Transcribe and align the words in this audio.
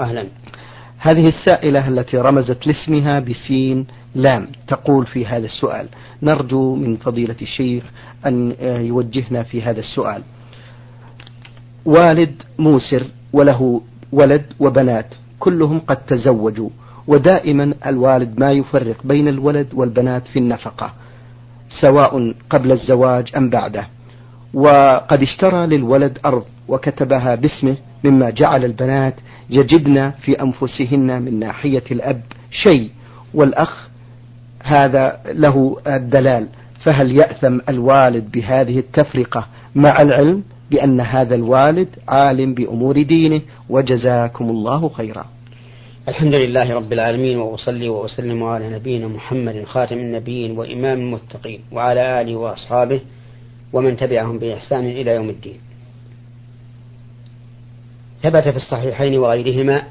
أهلا. 0.00 0.26
هذه 0.98 1.28
السائلة 1.28 1.88
التي 1.88 2.16
رمزت 2.16 2.66
لاسمها 2.66 3.20
بسين 3.20 3.86
لام 4.14 4.48
تقول 4.68 5.06
في 5.06 5.26
هذا 5.26 5.44
السؤال 5.46 5.88
نرجو 6.22 6.74
من 6.74 6.96
فضيلة 6.96 7.36
الشيخ 7.42 7.84
أن 8.26 8.54
يوجهنا 8.60 9.42
في 9.42 9.62
هذا 9.62 9.80
السؤال. 9.80 10.22
والد 11.86 12.42
موسر 12.58 13.04
وله 13.32 13.80
ولد 14.12 14.44
وبنات 14.60 15.14
كلهم 15.38 15.80
قد 15.80 15.96
تزوجوا 15.96 16.70
ودائما 17.06 17.74
الوالد 17.86 18.40
ما 18.40 18.52
يفرق 18.52 18.96
بين 19.04 19.28
الولد 19.28 19.74
والبنات 19.74 20.26
في 20.28 20.38
النفقة 20.38 20.92
سواء 21.80 22.34
قبل 22.50 22.72
الزواج 22.72 23.32
أم 23.36 23.50
بعده. 23.50 23.86
وقد 24.54 25.22
اشترى 25.22 25.66
للولد 25.66 26.18
أرض 26.24 26.44
وكتبها 26.68 27.34
باسمه 27.34 27.76
مما 28.04 28.30
جعل 28.30 28.64
البنات 28.64 29.14
يجدن 29.50 30.10
في 30.10 30.42
أنفسهن 30.42 31.22
من 31.22 31.38
ناحية 31.38 31.84
الأب 31.90 32.22
شيء 32.50 32.90
والأخ 33.34 33.88
هذا 34.62 35.20
له 35.26 35.76
الدلال. 35.86 36.48
فهل 36.84 37.12
يأثم 37.12 37.58
الوالد 37.68 38.30
بهذه 38.30 38.78
التفرقة 38.78 39.46
مع 39.74 40.02
العلم 40.02 40.42
بأن 40.70 41.00
هذا 41.00 41.34
الوالد 41.34 41.88
عالم 42.08 42.54
بأمور 42.54 43.02
دينه؟ 43.02 43.40
وجزاكم 43.68 44.50
الله 44.50 44.88
خيرا. 44.88 45.24
الحمد 46.08 46.34
لله 46.34 46.74
رب 46.74 46.92
العالمين 46.92 47.38
وأصلي 47.38 47.88
وأسلم 47.88 48.44
على 48.44 48.70
نبينا 48.70 49.08
محمد 49.08 49.64
خاتم 49.64 49.96
النبيين 49.98 50.58
وإمام 50.58 50.98
المتقين 50.98 51.60
وعلى 51.72 52.20
آله 52.20 52.36
وأصحابه 52.36 53.00
ومن 53.72 53.96
تبعهم 53.96 54.38
بإحسان 54.38 54.86
إلى 54.86 55.10
يوم 55.14 55.28
الدين. 55.28 55.67
ثبت 58.22 58.48
في 58.48 58.56
الصحيحين 58.56 59.18
وغيرهما 59.18 59.82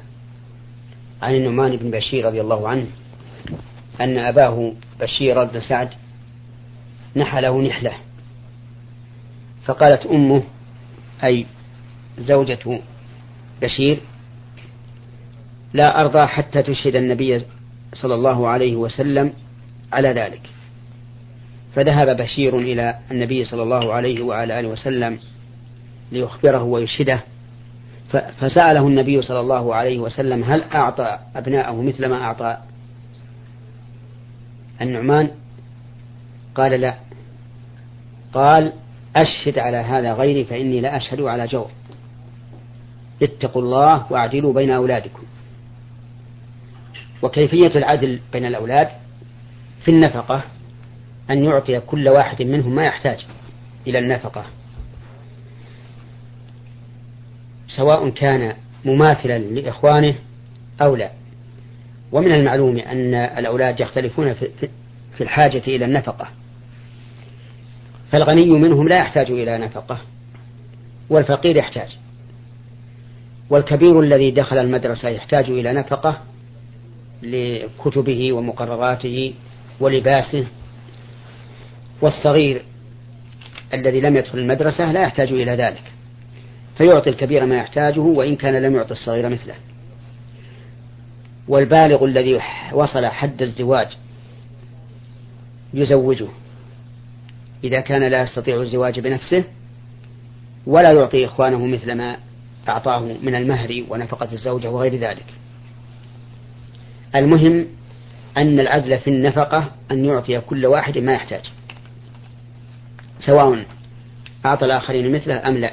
عن 1.22 1.34
النعمان 1.34 1.76
بن 1.76 1.90
بشير 1.90 2.24
رضي 2.24 2.40
الله 2.40 2.68
عنه 2.68 2.86
أن 4.00 4.18
أباه 4.18 4.72
بشير 5.00 5.44
بن 5.44 5.60
سعد 5.60 5.88
نحله 7.16 7.62
نحلة 7.62 7.92
فقالت 9.64 10.06
أمه 10.06 10.42
أي 11.24 11.46
زوجة 12.18 12.80
بشير 13.62 14.00
لا 15.72 16.00
أرضى 16.00 16.26
حتى 16.26 16.62
تشهد 16.62 16.96
النبي 16.96 17.42
صلى 17.94 18.14
الله 18.14 18.48
عليه 18.48 18.76
وسلم 18.76 19.32
على 19.92 20.08
ذلك. 20.08 20.40
فذهب 21.74 22.16
بشير 22.16 22.58
إلى 22.58 22.98
النبي 23.10 23.44
صلى 23.44 23.62
الله 23.62 23.92
عليه 23.92 24.22
وعلى 24.22 24.60
آله 24.60 24.68
وسلم 24.68 25.18
ليخبره 26.12 26.62
ويشهده. 26.62 27.20
فسأله 28.10 28.86
النبي 28.86 29.22
صلى 29.22 29.40
الله 29.40 29.74
عليه 29.74 29.98
وسلم 29.98 30.44
هل 30.44 30.62
أعطى 30.62 31.18
أبناءه 31.36 31.82
مثل 31.82 32.06
ما 32.06 32.22
أعطى؟ 32.22 32.56
النعمان 34.80 35.30
قال 36.54 36.80
لا. 36.80 36.94
قال 38.34 38.72
أشهد 39.16 39.58
على 39.58 39.76
هذا 39.76 40.12
غيري 40.12 40.44
فإني 40.44 40.80
لا 40.80 40.96
أشهد 40.96 41.20
على 41.20 41.46
جور 41.46 41.70
اتقوا 43.22 43.62
الله 43.62 44.12
واعدلوا 44.12 44.52
بين 44.52 44.70
أولادكم. 44.70 45.22
وكيفية 47.22 47.78
العدل 47.78 48.20
بين 48.32 48.44
الأولاد؟ 48.44 48.88
في 49.84 49.90
النفقة 49.90 50.42
أن 51.30 51.44
يعطي 51.44 51.80
كل 51.80 52.08
واحد 52.08 52.42
منهم 52.42 52.74
ما 52.74 52.84
يحتاج 52.84 53.26
إلى 53.86 53.98
النفقة. 53.98 54.44
سواء 57.68 58.08
كان 58.08 58.54
مماثلا 58.84 59.38
لإخوانه 59.38 60.14
أو 60.80 60.96
لا. 60.96 61.10
ومن 62.12 62.32
المعلوم 62.32 62.78
أن 62.78 63.14
الأولاد 63.14 63.80
يختلفون 63.80 64.34
في 65.16 65.20
الحاجة 65.20 65.62
إلى 65.66 65.84
النفقة. 65.84 66.28
فالغني 68.12 68.50
منهم 68.50 68.88
لا 68.88 68.98
يحتاج 68.98 69.30
إلى 69.30 69.58
نفقة 69.58 69.98
والفقير 71.10 71.56
يحتاج. 71.56 71.96
والكبير 73.50 74.00
الذي 74.00 74.30
دخل 74.30 74.58
المدرسة 74.58 75.08
يحتاج 75.08 75.50
إلى 75.50 75.72
نفقة 75.72 76.22
لكتبه 77.22 78.32
ومقرراته 78.32 79.34
ولباسه. 79.80 80.46
والصغير 82.02 82.62
الذي 83.74 84.00
لم 84.00 84.16
يدخل 84.16 84.38
المدرسة 84.38 84.92
لا 84.92 85.02
يحتاج 85.02 85.32
إلى 85.32 85.52
ذلك. 85.52 85.82
فيعطي 86.78 87.10
الكبير 87.10 87.46
ما 87.46 87.56
يحتاجه 87.56 88.00
وإن 88.00 88.36
كان 88.36 88.62
لم 88.62 88.76
يعطي 88.76 88.92
الصغير 88.92 89.28
مثله. 89.28 89.54
والبالغ 91.48 92.04
الذي 92.04 92.40
وصل 92.72 93.06
حد 93.06 93.42
الزواج 93.42 93.88
يزوجه. 95.74 96.26
إذا 97.64 97.80
كان 97.80 98.02
لا 98.02 98.22
يستطيع 98.22 98.56
الزواج 98.60 99.00
بنفسه 99.00 99.44
ولا 100.66 100.92
يعطي 100.92 101.24
إخوانه 101.24 101.66
مثل 101.66 101.92
ما 101.92 102.16
أعطاه 102.68 103.00
من 103.22 103.34
المهر 103.34 103.84
ونفقة 103.88 104.32
الزوجة 104.32 104.70
وغير 104.70 104.94
ذلك. 104.94 105.24
المهم 107.14 107.66
أن 108.36 108.60
العدل 108.60 108.98
في 108.98 109.10
النفقة 109.10 109.72
أن 109.90 110.04
يعطي 110.04 110.40
كل 110.40 110.66
واحد 110.66 110.98
ما 110.98 111.12
يحتاج. 111.12 111.42
سواء 113.20 113.64
أعطى 114.46 114.64
الآخرين 114.64 115.14
مثله 115.14 115.48
أم 115.48 115.54
لا. 115.54 115.72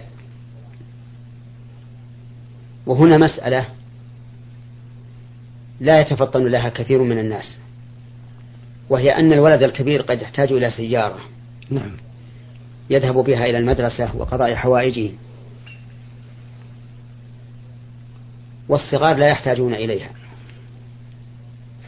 وهنا 2.85 3.17
مسألة 3.17 3.65
لا 5.79 5.99
يتفطن 6.01 6.47
لها 6.47 6.69
كثير 6.69 7.01
من 7.01 7.19
الناس 7.19 7.57
وهي 8.89 9.11
أن 9.11 9.33
الولد 9.33 9.63
الكبير 9.63 10.01
قد 10.01 10.21
يحتاج 10.21 10.51
إلى 10.51 10.71
سيارة. 10.71 11.19
نعم. 11.69 11.91
يذهب 12.89 13.13
بها 13.13 13.45
إلى 13.45 13.57
المدرسة 13.57 14.15
وقضاء 14.15 14.55
حوائجه. 14.55 15.11
والصغار 18.69 19.17
لا 19.17 19.27
يحتاجون 19.27 19.73
إليها. 19.73 20.09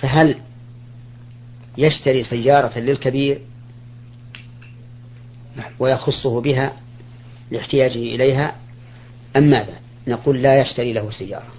فهل 0.02 0.40
يشتري 1.78 2.24
سيارة 2.24 2.80
للكبير 2.80 3.42
نعم. 5.56 5.72
ويخصه 5.80 6.42
بها 6.42 6.74
لاحتياجه 7.52 7.98
إليها 8.16 8.56
أم 9.36 9.44
ماذا؟ 9.44 9.87
نقول 10.08 10.42
لا 10.42 10.62
يشتري 10.62 10.94
له 10.94 11.12
سيارة 11.12 11.54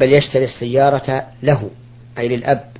بل 0.00 0.12
يشتري 0.12 0.44
السيارة 0.44 1.26
له 1.42 1.70
أي 2.18 2.28
للأب 2.28 2.70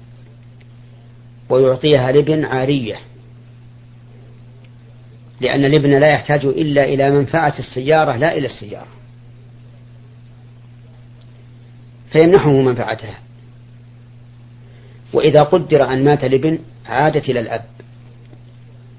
ويعطيها 1.48 2.12
لابن 2.12 2.44
عارية 2.44 3.00
لأن 5.40 5.64
الابن 5.64 5.98
لا 5.98 6.08
يحتاج 6.12 6.44
إلا 6.44 6.84
إلى 6.84 7.10
منفعة 7.10 7.54
السيارة 7.58 8.16
لا 8.16 8.36
إلى 8.36 8.46
السيارة. 8.46 8.88
فيمنحه 12.12 12.52
منفعتها. 12.52 13.18
وإذا 15.12 15.42
قدر 15.42 15.92
أن 15.92 16.04
مات 16.04 16.24
الابن 16.24 16.58
عادت 16.86 17.28
إلى 17.28 17.40
الأب 17.40 17.64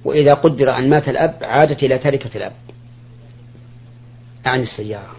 وإذا 0.05 0.33
قدر 0.33 0.77
أن 0.77 0.89
مات 0.89 1.09
الأب 1.09 1.37
عادت 1.41 1.83
إلى 1.83 1.97
تركة 1.97 2.37
الأب. 2.37 2.53
عن 4.45 4.61
السيارة. 4.61 5.15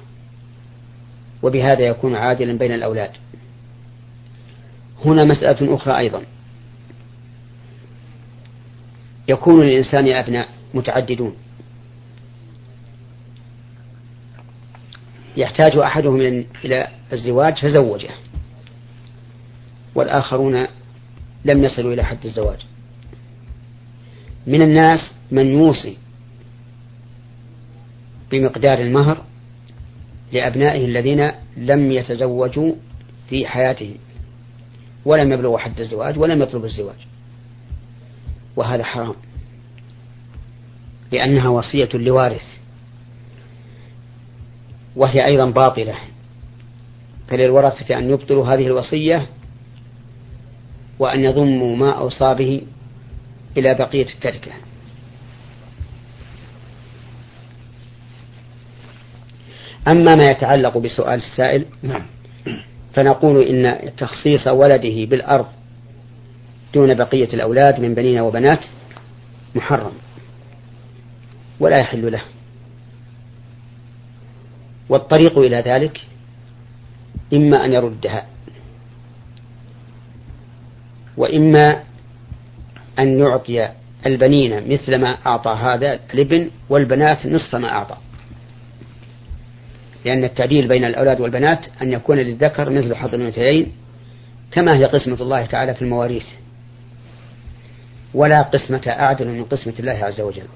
وبهذا 1.42 1.80
يكون 1.80 2.14
عادلا 2.14 2.58
بين 2.58 2.72
الأولاد. 2.72 3.10
هنا 5.04 5.22
مسألة 5.26 5.74
أخرى 5.74 5.98
أيضا. 5.98 6.22
يكون 9.28 9.62
للإنسان 9.62 10.12
أبناء 10.12 10.48
متعددون. 10.74 11.36
يحتاج 15.36 15.78
أحدهم 15.78 16.20
إلى 16.64 16.88
الزواج 17.12 17.54
فزوجه. 17.58 18.10
والآخرون 19.94 20.66
لم 21.44 21.64
يصلوا 21.64 21.92
إلى 21.92 22.04
حد 22.04 22.24
الزواج. 22.24 22.58
من 24.46 24.62
الناس 24.62 25.14
من 25.30 25.46
يوصي 25.46 25.96
بمقدار 28.32 28.78
المهر 28.78 29.24
لأبنائه 30.32 30.84
الذين 30.84 31.32
لم 31.56 31.92
يتزوجوا 31.92 32.74
في 33.28 33.46
حياتهم 33.46 33.94
ولم 35.04 35.32
يبلغوا 35.32 35.58
حد 35.58 35.80
الزواج 35.80 36.18
ولم 36.18 36.42
يطلبوا 36.42 36.66
الزواج. 36.66 37.06
وهذا 38.56 38.84
حرام 38.84 39.14
لأنها 41.12 41.48
وصية 41.48 41.88
لوارث 41.94 42.44
وهي 44.96 45.26
أيضا 45.26 45.50
باطلة. 45.50 45.94
فللورثة 47.28 47.98
أن 47.98 48.10
يبطلوا 48.10 48.46
هذه 48.46 48.66
الوصية 48.66 49.26
وأن 50.98 51.20
يضموا 51.20 51.76
ما 51.76 51.90
أوصى 51.90 52.34
به 52.34 52.62
إلى 53.56 53.74
بقية 53.74 54.06
التركة. 54.06 54.52
أما 59.88 60.14
ما 60.14 60.24
يتعلق 60.24 60.78
بسؤال 60.78 61.20
السائل 61.20 61.64
نعم. 61.82 62.02
فنقول 62.94 63.42
إن 63.42 63.90
تخصيص 63.96 64.46
ولده 64.46 65.04
بالأرض 65.04 65.46
دون 66.74 66.94
بقية 66.94 67.34
الأولاد 67.34 67.80
من 67.80 67.94
بنين 67.94 68.20
وبنات 68.20 68.64
محرم 69.54 69.92
ولا 71.60 71.80
يحل 71.80 72.12
له. 72.12 72.22
والطريق 74.88 75.38
إلى 75.38 75.56
ذلك 75.56 76.00
إما 77.32 77.64
أن 77.64 77.72
يردها 77.72 78.26
وإما 81.16 81.82
أن 82.98 83.18
يعطي 83.18 83.68
البنين 84.06 84.72
مثل 84.72 84.96
ما 84.96 85.18
أعطى 85.26 85.50
هذا 85.50 85.98
الابن 86.14 86.50
والبنات 86.68 87.26
نصف 87.26 87.54
ما 87.54 87.68
أعطى. 87.68 87.96
لأن 90.04 90.24
التعديل 90.24 90.68
بين 90.68 90.84
الأولاد 90.84 91.20
والبنات 91.20 91.66
أن 91.82 91.92
يكون 91.92 92.16
للذكر 92.16 92.70
مثل 92.70 92.94
حظ 92.94 93.14
الأنثيين 93.14 93.72
كما 94.52 94.78
هي 94.78 94.84
قسمة 94.84 95.22
الله 95.22 95.46
تعالى 95.46 95.74
في 95.74 95.82
المواريث. 95.82 96.26
ولا 98.14 98.42
قسمة 98.42 98.82
أعدل 98.86 99.28
من 99.28 99.44
قسمة 99.44 99.74
الله 99.78 100.04
عز 100.04 100.20
وجل. 100.20 100.46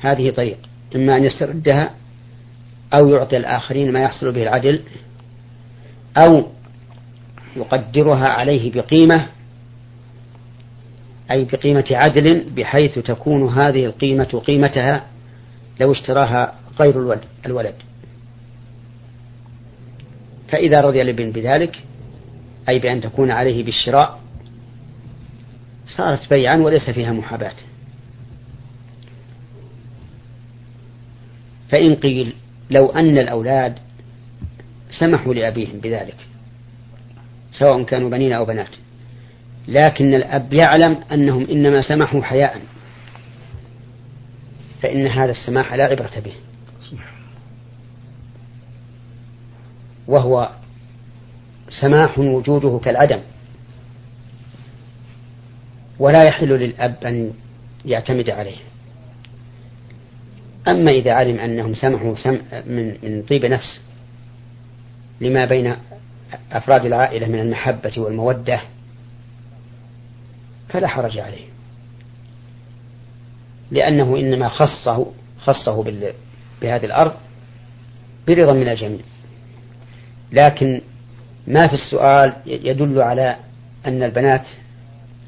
هذه 0.00 0.30
طريق. 0.30 0.58
إما 0.96 1.16
أن 1.16 1.24
يستردها 1.24 1.90
أو 2.94 3.08
يعطي 3.08 3.36
الآخرين 3.36 3.92
ما 3.92 4.00
يحصل 4.00 4.32
به 4.32 4.42
العدل 4.42 4.82
أو 6.22 6.46
يقدرها 7.56 8.28
عليه 8.28 8.72
بقيمة 8.72 9.26
أي 11.30 11.44
بقيمة 11.44 11.84
عدل 11.90 12.44
بحيث 12.56 12.98
تكون 12.98 13.48
هذه 13.48 13.84
القيمة 13.84 14.42
قيمتها 14.46 15.06
لو 15.80 15.92
اشتراها 15.92 16.54
غير 16.80 17.18
الولد 17.46 17.74
فإذا 20.48 20.80
رضي 20.80 21.02
الابن 21.02 21.32
بذلك 21.32 21.82
أي 22.68 22.78
بأن 22.78 23.00
تكون 23.00 23.30
عليه 23.30 23.64
بالشراء 23.64 24.20
صارت 25.86 26.30
بيعا 26.30 26.56
وليس 26.56 26.90
فيها 26.90 27.12
محاباة. 27.12 27.54
فإن 31.68 31.94
قيل 31.94 32.34
لو 32.70 32.90
أن 32.90 33.18
الأولاد 33.18 33.78
سمحوا 34.90 35.34
لأبيهم 35.34 35.78
بذلك 35.78 36.16
سواء 37.52 37.82
كانوا 37.82 38.10
بنين 38.10 38.32
أو 38.32 38.44
بنات 38.44 38.68
لكن 39.68 40.14
الأب 40.14 40.52
يعلم 40.52 41.04
أنهم 41.12 41.46
إنما 41.50 41.82
سمحوا 41.82 42.22
حياء. 42.22 42.60
فإن 44.82 45.06
هذا 45.06 45.30
السماح 45.30 45.74
لا 45.74 45.84
عبرة 45.84 46.20
به. 46.24 46.32
وهو 50.06 50.50
سماح 51.68 52.18
وجوده 52.18 52.80
كالعدم. 52.84 53.20
ولا 55.98 56.24
يحل 56.28 56.48
للأب 56.48 56.94
أن 57.04 57.32
يعتمد 57.84 58.30
عليه. 58.30 58.56
أما 60.68 60.90
إذا 60.90 61.12
علم 61.12 61.40
أنهم 61.40 61.74
سمحوا 61.74 62.14
سم 62.14 62.38
من 62.66 62.96
من 63.02 63.22
طيب 63.22 63.44
نفس 63.44 63.80
لما 65.20 65.44
بين 65.44 65.76
أفراد 66.52 66.84
العائلة 66.86 67.26
من 67.26 67.40
المحبة 67.40 67.92
والمودة 67.96 68.60
فلا 70.74 70.88
حرج 70.88 71.18
عليه. 71.18 71.46
لأنه 73.70 74.16
إنما 74.16 74.48
خصه 74.48 75.06
خصه 75.38 75.82
بهذه 76.62 76.84
الأرض 76.84 77.12
برضا 78.28 78.52
من 78.52 78.68
الجميع. 78.68 79.00
لكن 80.32 80.80
ما 81.46 81.60
في 81.60 81.74
السؤال 81.74 82.32
يدل 82.46 83.02
على 83.02 83.36
أن 83.86 84.02
البنات 84.02 84.48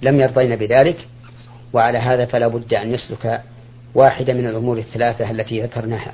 لم 0.02 0.20
يرضين 0.20 0.56
بذلك 0.56 1.08
وعلى 1.72 1.98
هذا 1.98 2.24
فلا 2.24 2.48
بد 2.48 2.74
أن 2.74 2.94
يسلك 2.94 3.42
واحدة 3.94 4.32
من 4.32 4.46
الأمور 4.46 4.78
الثلاثة 4.78 5.30
التي 5.30 5.62
ذكرناها. 5.62 6.12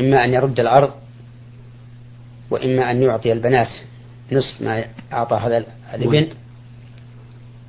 إما 0.00 0.24
أن 0.24 0.34
يرد 0.34 0.60
الأرض 0.60 0.90
وإما 2.50 2.90
أن 2.90 3.02
يعطي 3.02 3.32
البنات 3.32 3.72
نصف 4.32 4.62
ما 4.62 4.84
أعطى 5.12 5.36
هذا 5.36 5.64
الابن 5.94 6.28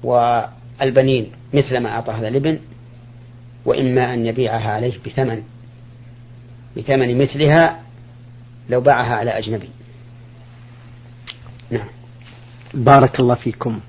والبنين 0.03 1.31
مثل 1.53 1.77
ما 1.77 1.89
أعطى 1.89 2.11
هذا 2.11 2.27
الابن 2.27 2.59
وإما 3.65 4.13
أن 4.13 4.25
يبيعها 4.25 4.71
عليه 4.71 4.93
بثمن 5.05 5.43
بثمن 6.77 7.21
مثلها 7.21 7.79
لو 8.69 8.81
باعها 8.81 9.15
على 9.15 9.31
أجنبي. 9.31 9.69
نعم. 11.71 11.87
بارك 12.73 13.19
الله 13.19 13.35
فيكم. 13.35 13.79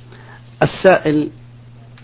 السائل 0.62 1.30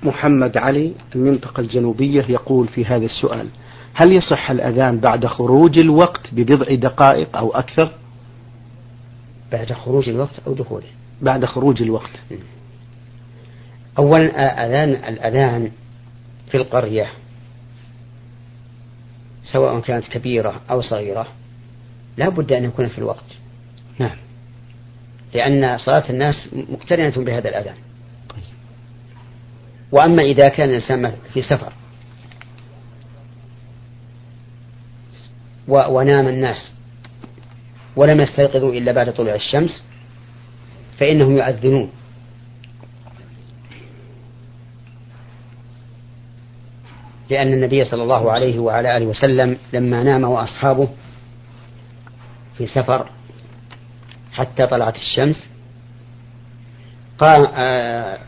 محمد 0.02 0.56
علي 0.56 0.92
المنطقة 1.14 1.60
الجنوبية 1.60 2.24
يقول 2.28 2.68
في 2.68 2.84
هذا 2.84 3.04
السؤال 3.04 3.48
هل 3.94 4.12
يصح 4.12 4.50
الأذان 4.50 4.98
بعد 4.98 5.26
خروج 5.26 5.78
الوقت 5.78 6.28
ببضع 6.32 6.74
دقائق 6.74 7.36
أو 7.36 7.50
أكثر؟ 7.50 7.92
بعد 9.52 9.72
خروج 9.72 10.08
الوقت 10.08 10.40
أو 10.46 10.54
دخوله. 10.54 10.86
بعد 11.22 11.44
خروج 11.44 11.82
الوقت. 11.82 12.20
أولا 13.98 14.66
أذان 14.66 14.90
الأذان 14.90 15.70
في 16.50 16.56
القرية 16.56 17.06
سواء 19.52 19.80
كانت 19.80 20.08
كبيرة 20.08 20.60
أو 20.70 20.80
صغيرة 20.80 21.26
لا 22.16 22.28
بد 22.28 22.52
أن 22.52 22.64
يكون 22.64 22.88
في 22.88 22.98
الوقت. 22.98 23.24
نعم. 23.98 24.16
لأن 25.34 25.78
صلاة 25.78 26.10
الناس 26.10 26.48
مقترنة 26.52 27.24
بهذا 27.24 27.48
الأذان. 27.48 27.74
وأما 29.92 30.22
إذا 30.24 30.48
كان 30.48 30.68
الإنسان 30.68 31.12
في 31.32 31.42
سفر 31.42 31.72
ونام 35.68 36.28
الناس 36.28 36.70
ولم 37.96 38.20
يستيقظوا 38.20 38.72
إلا 38.72 38.92
بعد 38.92 39.12
طلوع 39.12 39.34
الشمس 39.34 39.82
فإنهم 40.98 41.36
يؤذنون. 41.36 41.90
لأن 47.30 47.52
النبي 47.52 47.84
صلى 47.84 48.02
الله 48.02 48.32
عليه 48.32 48.58
وعلى 48.58 48.96
آله 48.96 49.06
وسلم 49.06 49.58
لما 49.72 50.02
نام 50.02 50.24
وأصحابه 50.24 50.88
في 52.58 52.66
سفر 52.66 53.10
حتى 54.32 54.66
طلعت 54.66 54.96
الشمس 54.96 55.48
قام 57.18 57.46
آه 57.56 58.18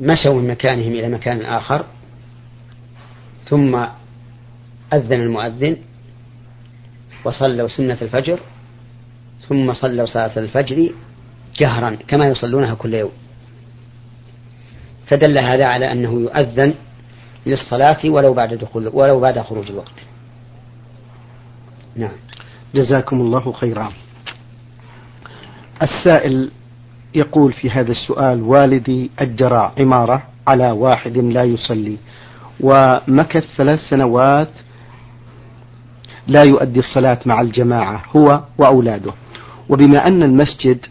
مشوا 0.00 0.34
من 0.34 0.48
مكانهم 0.48 0.92
إلى 0.92 1.08
مكان 1.08 1.42
آخر 1.42 1.84
ثم 3.44 3.86
أذن 4.92 5.20
المؤذن 5.20 5.76
وصلوا 7.24 7.68
سنة 7.68 7.98
الفجر 8.02 8.40
ثم 9.48 9.72
صلوا 9.72 10.06
صلاة 10.06 10.38
الفجر 10.38 10.90
جهرا 11.58 11.94
كما 12.08 12.26
يصلونها 12.26 12.74
كل 12.74 12.94
يوم. 12.94 13.12
فدل 15.06 15.38
هذا 15.38 15.64
على 15.64 15.92
أنه 15.92 16.20
يؤذن 16.20 16.74
للصلاة 17.46 17.98
ولو 18.04 18.34
بعد 18.34 18.54
دخول 18.54 18.90
ولو 18.92 19.20
بعد 19.20 19.38
خروج 19.38 19.70
الوقت. 19.70 19.94
نعم. 21.96 22.16
جزاكم 22.74 23.20
الله 23.20 23.52
خيرا. 23.52 23.92
السائل 25.82 26.50
يقول 27.14 27.52
في 27.52 27.70
هذا 27.70 27.90
السؤال 27.90 28.42
والدي 28.42 29.10
أجر 29.18 29.70
عمارة 29.78 30.22
على 30.48 30.70
واحد 30.70 31.18
لا 31.18 31.42
يصلي 31.42 31.96
ومكث 32.60 33.44
ثلاث 33.56 33.78
سنوات 33.90 34.50
لا 36.28 36.42
يؤدي 36.42 36.78
الصلاة 36.78 37.18
مع 37.26 37.40
الجماعة 37.40 38.02
هو 38.16 38.40
وأولاده. 38.58 39.12
وبما 39.68 40.06
أن 40.06 40.22
المسجد 40.22 40.86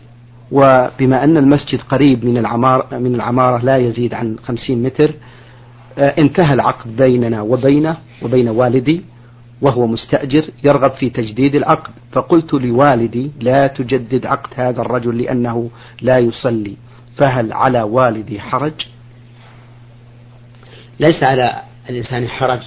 وبما 0.51 1.23
أن 1.23 1.37
المسجد 1.37 1.81
قريب 1.81 2.25
من 2.25 2.37
العمارة 2.37 2.97
من 2.97 3.15
العمارة 3.15 3.57
لا 3.57 3.77
يزيد 3.77 4.13
عن 4.13 4.37
خمسين 4.47 4.83
متر 4.83 5.13
انتهى 5.97 6.53
العقد 6.53 6.95
بيننا 6.95 7.41
وبينه 7.41 7.97
وبين 8.21 8.49
والدي 8.49 9.01
وهو 9.61 9.87
مستأجر 9.87 10.49
يرغب 10.63 10.91
في 10.91 11.09
تجديد 11.09 11.55
العقد. 11.55 11.91
فقلت 12.11 12.53
لوالدي 12.53 13.31
لا 13.39 13.61
تجدد 13.61 14.25
عقد 14.25 14.53
هذا 14.55 14.81
الرجل 14.81 15.17
لأنه 15.17 15.69
لا 16.01 16.17
يصلي. 16.17 16.75
فهل 17.17 17.53
على 17.53 17.81
والدي 17.81 18.39
حرج؟ 18.39 18.85
ليس 20.99 21.23
على 21.23 21.61
الإنسان 21.89 22.27
حرج 22.27 22.59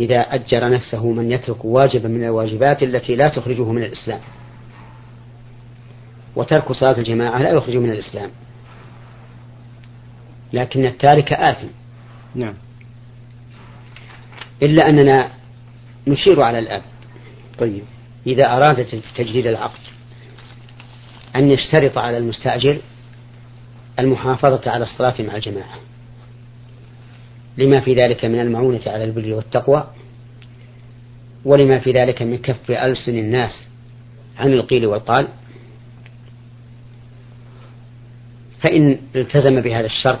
إذا 0.00 0.20
أجر 0.20 0.70
نفسه 0.70 1.12
من 1.12 1.32
يترك 1.32 1.64
واجبا 1.64 2.08
من 2.08 2.24
الواجبات 2.24 2.82
التي 2.82 3.16
لا 3.16 3.28
تخرجه 3.28 3.72
من 3.72 3.82
الإسلام. 3.82 4.20
وترك 6.36 6.72
صلاة 6.72 6.98
الجماعة 6.98 7.38
لا 7.38 7.50
يخرج 7.50 7.76
من 7.76 7.90
الإسلام. 7.90 8.30
لكن 10.52 10.84
التارك 10.84 11.32
آثم. 11.32 11.79
نعم. 12.34 12.54
إلا 14.62 14.88
أننا 14.88 15.30
نشير 16.06 16.42
على 16.42 16.58
الأب. 16.58 16.82
طيب. 17.58 17.84
إذا 18.26 18.56
أراد 18.56 18.86
تجديد 19.16 19.46
العقد 19.46 19.80
أن 21.36 21.50
يشترط 21.50 21.98
على 21.98 22.18
المستأجر 22.18 22.78
المحافظة 23.98 24.70
على 24.70 24.84
الصلاة 24.84 25.22
مع 25.22 25.36
الجماعة. 25.36 25.78
لما 27.58 27.80
في 27.80 27.94
ذلك 27.94 28.24
من 28.24 28.40
المعونة 28.40 28.80
على 28.86 29.04
البر 29.04 29.34
والتقوى 29.34 29.90
ولما 31.44 31.78
في 31.78 31.92
ذلك 31.92 32.22
من 32.22 32.36
كف 32.36 32.70
ألسن 32.70 33.18
الناس 33.18 33.68
عن 34.38 34.52
القيل 34.52 34.86
والقال 34.86 35.28
فإن 38.60 38.98
التزم 39.16 39.60
بهذا 39.60 39.86
الشرط 39.86 40.20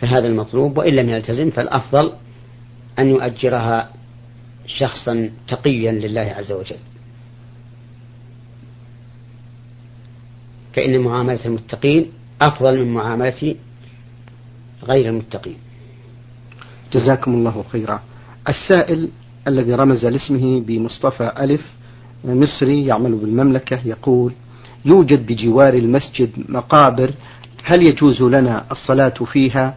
فهذا 0.00 0.26
المطلوب 0.26 0.78
وإن 0.78 0.94
لم 0.96 1.08
يلتزم 1.08 1.50
فالأفضل 1.50 2.12
أن 2.98 3.06
يؤجرها 3.06 3.90
شخصا 4.66 5.30
تقيا 5.48 5.92
لله 5.92 6.20
عز 6.20 6.52
وجل. 6.52 6.76
فإن 10.72 11.00
معاملة 11.00 11.46
المتقين 11.46 12.12
أفضل 12.42 12.84
من 12.84 12.94
معاملة 12.94 13.54
غير 14.84 15.08
المتقين. 15.08 15.56
جزاكم 16.92 17.34
الله 17.34 17.64
خيرا. 17.72 18.02
السائل 18.48 19.08
الذي 19.48 19.74
رمز 19.74 20.06
لاسمه 20.06 20.60
بمصطفى 20.60 21.32
ألف 21.38 21.72
مصري 22.24 22.86
يعمل 22.86 23.14
بالمملكة 23.14 23.80
يقول 23.84 24.32
يوجد 24.84 25.26
بجوار 25.26 25.74
المسجد 25.74 26.30
مقابر 26.48 27.10
هل 27.64 27.88
يجوز 27.88 28.22
لنا 28.22 28.64
الصلاة 28.70 29.08
فيها؟ 29.08 29.74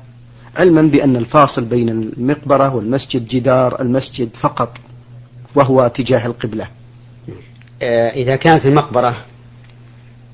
علما 0.58 0.82
بأن 0.82 1.16
الفاصل 1.16 1.66
بين 1.66 1.90
المقبرة 1.90 2.76
والمسجد 2.76 3.28
جدار 3.28 3.82
المسجد 3.82 4.30
فقط 4.42 4.78
وهو 5.56 5.88
تجاه 5.88 6.26
القبلة. 6.26 6.68
آه، 7.82 8.10
إذا 8.10 8.36
كانت 8.36 8.66
المقبرة 8.66 9.26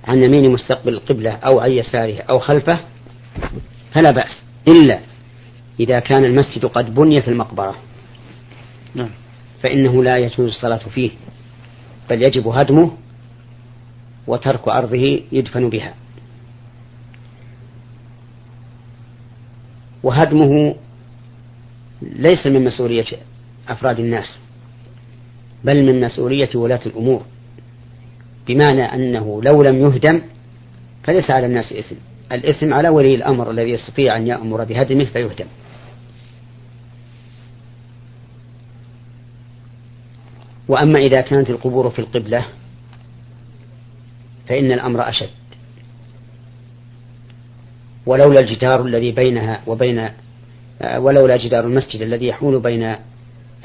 عن 0.08 0.24
يمين 0.24 0.52
مستقبل 0.52 0.94
القبلة 0.94 1.32
أو 1.32 1.60
عن 1.60 1.72
يساره 1.72 2.22
أو 2.22 2.40
خلفه 2.40 2.80
فلا 3.96 4.12
بأس. 4.12 4.44
إلا 4.68 5.00
إذا 5.80 6.00
كان 6.00 6.26
المسجد 6.26 6.66
قد 6.66 6.96
بني 6.96 7.22
في 7.22 7.28
المقبرة. 7.28 7.76
نعم. 8.96 9.10
فإنه 9.62 10.04
لا 10.04 10.18
يجوز 10.18 10.50
الصلاة 10.50 10.82
فيه 10.96 11.12
بل 12.10 12.22
يجب 12.22 12.48
هدمه 12.48 12.92
وترك 14.28 14.68
أرضه 14.68 15.22
يدفن 15.32 15.70
بها. 15.70 15.94
وهدمه 20.04 20.76
ليس 22.02 22.48
من 22.48 22.64
مسؤولية 22.64 23.06
أفراد 23.68 24.00
الناس 24.00 24.38
بل 25.64 25.86
من 25.86 26.02
مسؤولية 26.02 26.50
ولاة 26.56 26.80
الأمور 26.86 27.26
بمعنى 28.48 28.84
أنه 28.84 29.42
لو 29.44 29.64
لم 29.64 29.76
يهدم 29.76 30.22
فليس 31.04 31.32
على 31.32 31.46
الناس 31.46 31.74
إثم. 31.74 31.96
الإثم 32.32 32.74
على 32.74 32.90
ولي 32.90 33.16
الأمر 33.16 33.52
الذي 33.52 33.70
يستطيع 33.70 34.18
أن 34.18 34.28
يأمر 34.28 34.64
بهدمه 34.64 35.06
فيهدم. 35.06 35.46
وأما 40.68 41.00
إذا 41.00 41.22
كانت 41.22 41.50
القبور 41.50 41.90
في 41.90 42.00
القبلة 42.00 42.46
فإن 44.48 44.72
الأمر 44.72 45.10
أشد. 45.10 45.30
ولولا 48.06 48.40
الجدار 48.40 48.82
الذي 48.82 49.12
بينها 49.12 49.62
وبين 49.68 50.10
ولولا 50.98 51.38
جدار 51.38 51.66
المسجد 51.66 52.02
الذي 52.02 52.28
يحول 52.28 52.60
بين 52.60 52.96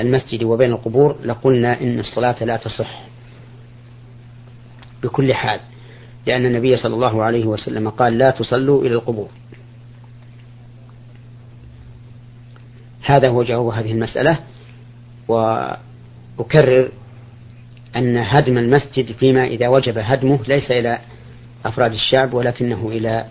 المسجد 0.00 0.42
وبين 0.42 0.72
القبور 0.72 1.16
لقلنا 1.24 1.80
إن 1.80 2.00
الصلاة 2.00 2.44
لا 2.44 2.56
تصح 2.56 3.02
بكل 5.02 5.34
حال 5.34 5.60
لأن 6.26 6.46
النبي 6.46 6.76
صلى 6.76 6.94
الله 6.94 7.22
عليه 7.22 7.46
وسلم 7.46 7.90
قال 7.90 8.18
لا 8.18 8.30
تصلوا 8.30 8.82
إلى 8.82 8.94
القبور. 8.94 9.28
هذا 13.02 13.28
هو 13.28 13.42
جواب 13.42 13.66
هذه 13.66 13.92
المسألة 13.92 14.38
وأكرر 15.28 16.90
أن 17.96 18.16
هدم 18.16 18.58
المسجد 18.58 19.12
فيما 19.12 19.44
إذا 19.44 19.68
وجب 19.68 19.98
هدمه 19.98 20.38
ليس 20.48 20.70
إلى 20.70 20.98
أفراد 21.64 21.92
الشعب 21.92 22.34
ولكنه 22.34 22.88
إلى 22.88 23.24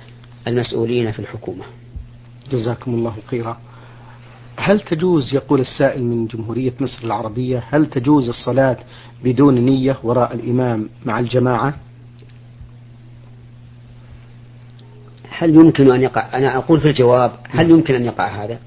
المسؤولين 0.48 1.12
في 1.12 1.20
الحكومة. 1.20 1.64
جزاكم 2.52 2.94
الله 2.94 3.16
خيرا. 3.28 3.58
هل 4.60 4.80
تجوز 4.80 5.34
يقول 5.34 5.60
السائل 5.60 6.04
من 6.04 6.28
جمهورية 6.28 6.74
مصر 6.80 6.98
العربية 7.04 7.64
هل 7.70 7.90
تجوز 7.90 8.30
الصلاة 8.30 8.78
بدون 9.24 9.56
نية 9.66 9.98
وراء 10.04 10.36
الإمام 10.36 10.90
مع 11.06 11.20
الجماعة؟ 11.20 11.74
هل 15.30 15.56
يمكن 15.56 15.92
أن 15.92 16.02
يقع 16.02 16.38
أنا 16.38 16.58
أقول 16.58 16.82
في 16.82 16.90
الجواب 16.90 17.32
هل 17.50 17.70
يمكن 17.70 17.96
أن 17.96 18.04
يقع 18.04 18.44
هذا؟ 18.44 18.60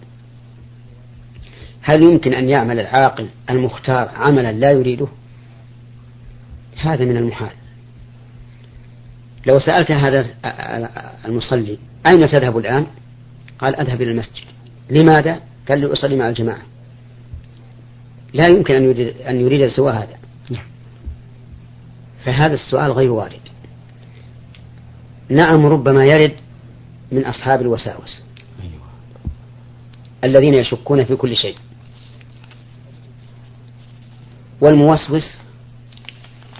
هل 1.82 2.02
يمكن 2.02 2.34
أن 2.34 2.48
يعمل 2.48 2.80
العاقل 2.80 3.28
المختار 3.50 4.08
عملا 4.16 4.52
لا 4.52 4.70
يريده؟ 4.70 5.06
هذا 6.76 7.04
من 7.04 7.16
المحال. 7.16 7.59
لو 9.46 9.58
سألت 9.58 9.90
هذا 9.90 10.26
المصلي 11.24 11.78
أين 12.06 12.28
تذهب 12.28 12.58
الآن؟ 12.58 12.86
قال 13.58 13.76
أذهب 13.76 14.02
إلى 14.02 14.10
المسجد. 14.10 14.44
لماذا؟ 14.90 15.40
قال 15.68 15.80
لي 15.80 15.92
أصلي 15.92 16.16
مع 16.16 16.28
الجماعة. 16.28 16.62
لا 18.32 18.46
يمكن 18.46 18.74
أن 18.74 18.84
يريد, 18.84 19.16
أن 19.16 19.40
يريد 19.40 19.68
سوى 19.68 19.92
هذا. 19.92 20.16
نعم. 20.50 20.64
فهذا 22.24 22.54
السؤال 22.54 22.92
غير 22.92 23.10
وارد. 23.10 23.40
نعم 25.28 25.66
ربما 25.66 26.04
يرد 26.04 26.34
من 27.12 27.24
أصحاب 27.24 27.60
الوساوس 27.60 28.20
أيوة. 28.62 28.86
الذين 30.24 30.54
يشكون 30.54 31.04
في 31.04 31.16
كل 31.16 31.36
شيء. 31.36 31.56
والموسوس 34.60 35.34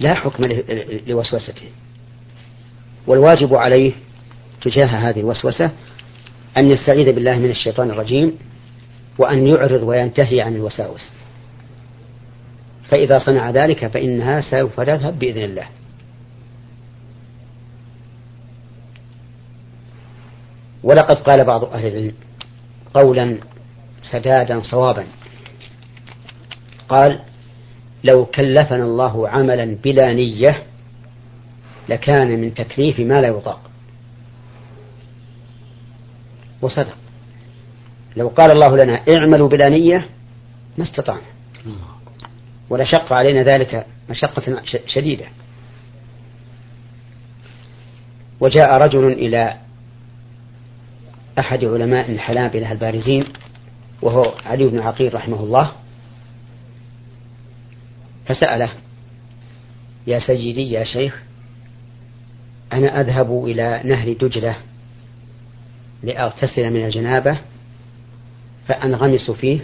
لا 0.00 0.14
حكم 0.14 0.44
لوسوسته. 1.06 1.68
والواجب 3.06 3.54
عليه 3.54 3.92
تجاه 4.62 4.86
هذه 4.86 5.20
الوسوسة 5.20 5.70
أن 6.58 6.70
يستعيذ 6.70 7.12
بالله 7.12 7.38
من 7.38 7.50
الشيطان 7.50 7.90
الرجيم 7.90 8.38
وأن 9.18 9.46
يعرض 9.46 9.82
وينتهي 9.82 10.40
عن 10.40 10.54
الوساوس. 10.56 11.10
فإذا 12.90 13.18
صنع 13.18 13.50
ذلك 13.50 13.86
فإنها 13.86 14.40
سوف 14.40 14.80
تذهب 14.80 15.18
بإذن 15.18 15.44
الله. 15.44 15.66
ولقد 20.82 21.16
قال 21.16 21.44
بعض 21.44 21.64
أهل 21.64 21.86
العلم 21.86 22.14
قولا 22.94 23.38
سدادا 24.02 24.60
صوابا. 24.62 25.04
قال 26.88 27.20
لو 28.04 28.24
كلفنا 28.24 28.84
الله 28.84 29.28
عملا 29.28 29.76
بلا 29.84 30.12
نية 30.12 30.62
لكان 31.90 32.40
من 32.40 32.54
تكليف 32.54 33.00
ما 33.00 33.14
لا 33.14 33.28
يطاق. 33.28 33.70
وصدق. 36.62 36.96
لو 38.16 38.28
قال 38.28 38.50
الله 38.50 38.76
لنا 38.76 39.02
اعملوا 39.16 39.48
بلا 39.48 39.68
نية 39.68 40.08
ما 40.78 40.84
استطعنا. 40.84 41.20
ولا 42.70 42.84
شق 42.84 43.12
علينا 43.12 43.42
ذلك 43.42 43.86
مشقة 44.10 44.62
شديدة. 44.86 45.26
وجاء 48.40 48.76
رجل 48.76 49.12
إلى 49.12 49.56
أحد 51.38 51.64
علماء 51.64 52.10
الحنابلة 52.10 52.72
البارزين 52.72 53.24
وهو 54.02 54.34
علي 54.46 54.66
بن 54.66 54.78
عقيل 54.78 55.14
رحمه 55.14 55.40
الله 55.40 55.72
فسأله 58.26 58.70
يا 60.06 60.18
سيدي 60.18 60.70
يا 60.70 60.84
شيخ 60.84 61.22
أنا 62.72 63.00
أذهب 63.00 63.44
إلى 63.44 63.80
نهر 63.84 64.12
دجلة 64.12 64.56
لأغتسل 66.02 66.70
من 66.70 66.84
الجنابة 66.84 67.38
فأنغمس 68.68 69.30
فيه 69.30 69.60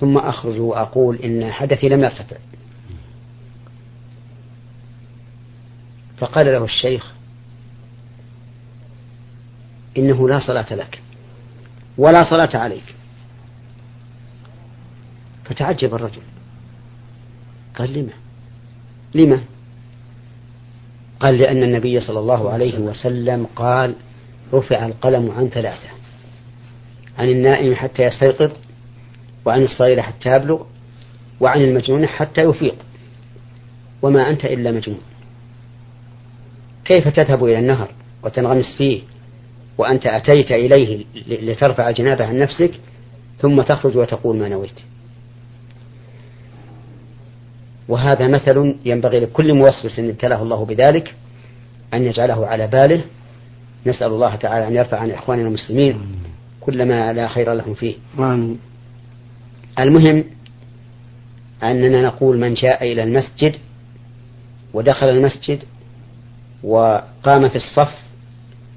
ثم 0.00 0.18
أخرج 0.18 0.60
وأقول 0.60 1.16
إن 1.16 1.52
حدثي 1.52 1.88
لم 1.88 2.04
يرتفع. 2.04 2.36
فقال 6.18 6.46
له 6.46 6.64
الشيخ 6.64 7.12
إنه 9.96 10.28
لا 10.28 10.40
صلاة 10.46 10.74
لك 10.74 11.00
ولا 11.98 12.30
صلاة 12.30 12.56
عليك. 12.56 12.94
فتعجب 15.44 15.94
الرجل. 15.94 16.22
قال 17.78 17.92
لما؟ 17.92 18.12
لما؟ 19.14 19.44
قال 21.20 21.38
لأن 21.38 21.62
النبي 21.62 22.00
صلى 22.00 22.18
الله 22.18 22.50
عليه 22.50 22.78
وسلم 22.78 23.46
قال 23.56 23.94
رفع 24.52 24.86
القلم 24.86 25.30
عن 25.30 25.48
ثلاثة 25.48 25.88
عن 27.18 27.28
النائم 27.28 27.74
حتى 27.74 28.02
يستيقظ 28.02 28.52
وعن 29.44 29.62
الصغير 29.62 30.02
حتى 30.02 30.28
يبلغ 30.28 30.62
وعن 31.40 31.60
المجنون 31.60 32.06
حتى 32.06 32.40
يفيق. 32.40 32.74
وما 34.02 34.30
أنت 34.30 34.44
إلا 34.44 34.70
مجنون. 34.70 35.00
كيف 36.84 37.08
تذهب 37.08 37.44
إلى 37.44 37.58
النهر 37.58 37.88
وتنغمس 38.22 38.76
فيه؟ 38.78 39.02
وأنت 39.78 40.06
أتيت 40.06 40.52
إليه 40.52 41.04
لترفع 41.26 41.90
جنابه 41.90 42.24
عن 42.24 42.38
نفسك 42.38 42.70
ثم 43.38 43.62
تخرج 43.62 43.96
وتقول 43.96 44.36
ما 44.36 44.48
نويت. 44.48 44.80
وهذا 47.90 48.28
مثل 48.28 48.74
ينبغي 48.84 49.20
لكل 49.20 49.54
موسوس 49.54 49.98
ابتلاه 49.98 50.42
الله 50.42 50.64
بذلك 50.64 51.14
أن 51.94 52.02
يجعله 52.04 52.46
على 52.46 52.66
باله. 52.66 53.02
نسأل 53.86 54.06
الله 54.06 54.36
تعالى 54.36 54.68
أن 54.68 54.74
يرفع 54.74 54.98
عن 54.98 55.10
إخواننا 55.10 55.48
المسلمين 55.48 56.00
كل 56.60 56.88
ما 56.88 57.12
لا 57.12 57.28
خير 57.28 57.52
لهم 57.52 57.74
فيه. 57.74 57.94
المهم 59.78 60.24
أننا 61.62 62.02
نقول 62.02 62.38
من 62.38 62.54
جاء 62.54 62.92
إلى 62.92 63.02
المسجد 63.02 63.56
ودخل 64.74 65.08
المسجد 65.08 65.58
وقام 66.62 67.48
في 67.48 67.56
الصف 67.56 67.94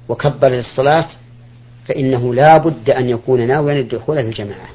وكبر 0.08 0.48
للصلاة 0.48 1.08
فإنه 1.86 2.34
لا 2.34 2.56
بد 2.56 2.90
أن 2.90 3.08
يكون 3.08 3.46
ناويا 3.48 3.80
الدخول 3.80 4.16
في 4.16 4.28
الجماعة. 4.28 4.68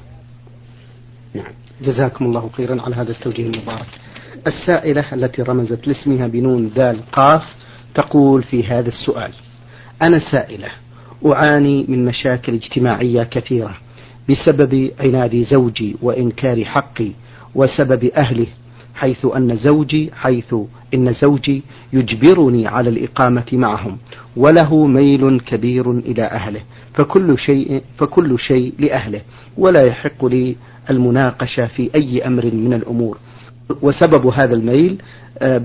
نعم. 1.34 1.54
جزاكم 1.82 2.26
الله 2.26 2.50
خيرا 2.54 2.82
على 2.82 2.96
هذا 2.96 3.12
التوجيه 3.12 3.46
المبارك. 3.46 4.09
السائلة 4.48 5.06
التي 5.14 5.42
رمزت 5.42 5.88
لاسمها 5.88 6.28
بنون 6.28 6.72
دال 6.76 7.00
قاف 7.12 7.44
تقول 7.96 8.44
في 8.44 8.64
هذا 8.64 8.88
السؤال. 8.88 9.32
أنا 10.02 10.20
سائلة 10.32 10.68
أعاني 11.26 11.86
من 11.88 12.06
مشاكل 12.06 12.54
اجتماعية 12.54 13.24
كثيرة 13.24 13.78
بسبب 14.30 14.92
عناد 15.00 15.36
زوجي 15.52 15.96
وإنكار 16.02 16.66
حقي 16.66 17.12
وسبب 17.56 18.04
أهله 18.04 18.48
حيث 18.96 19.26
أن 19.36 19.56
زوجي 19.58 20.12
حيث 20.14 20.56
إن 20.94 21.14
زوجي 21.14 21.64
يجبرني 21.94 22.68
على 22.68 22.90
الإقامة 22.90 23.46
معهم 23.54 23.98
وله 24.38 24.88
ميل 24.88 25.40
كبير 25.40 25.92
إلى 25.92 26.24
أهله 26.24 26.62
فكل 26.94 27.38
شيء 27.38 27.82
فكل 27.98 28.40
شيء 28.40 28.74
لأهله 28.80 29.22
ولا 29.58 29.82
يحق 29.86 30.26
لي 30.26 30.56
المناقشة 30.90 31.68
في 31.68 31.90
أي 31.96 32.28
أمر 32.28 32.46
من 32.46 32.74
الأمور. 32.74 33.18
وسبب 33.82 34.28
هذا 34.28 34.54
الميل 34.56 35.02
آه، 35.42 35.58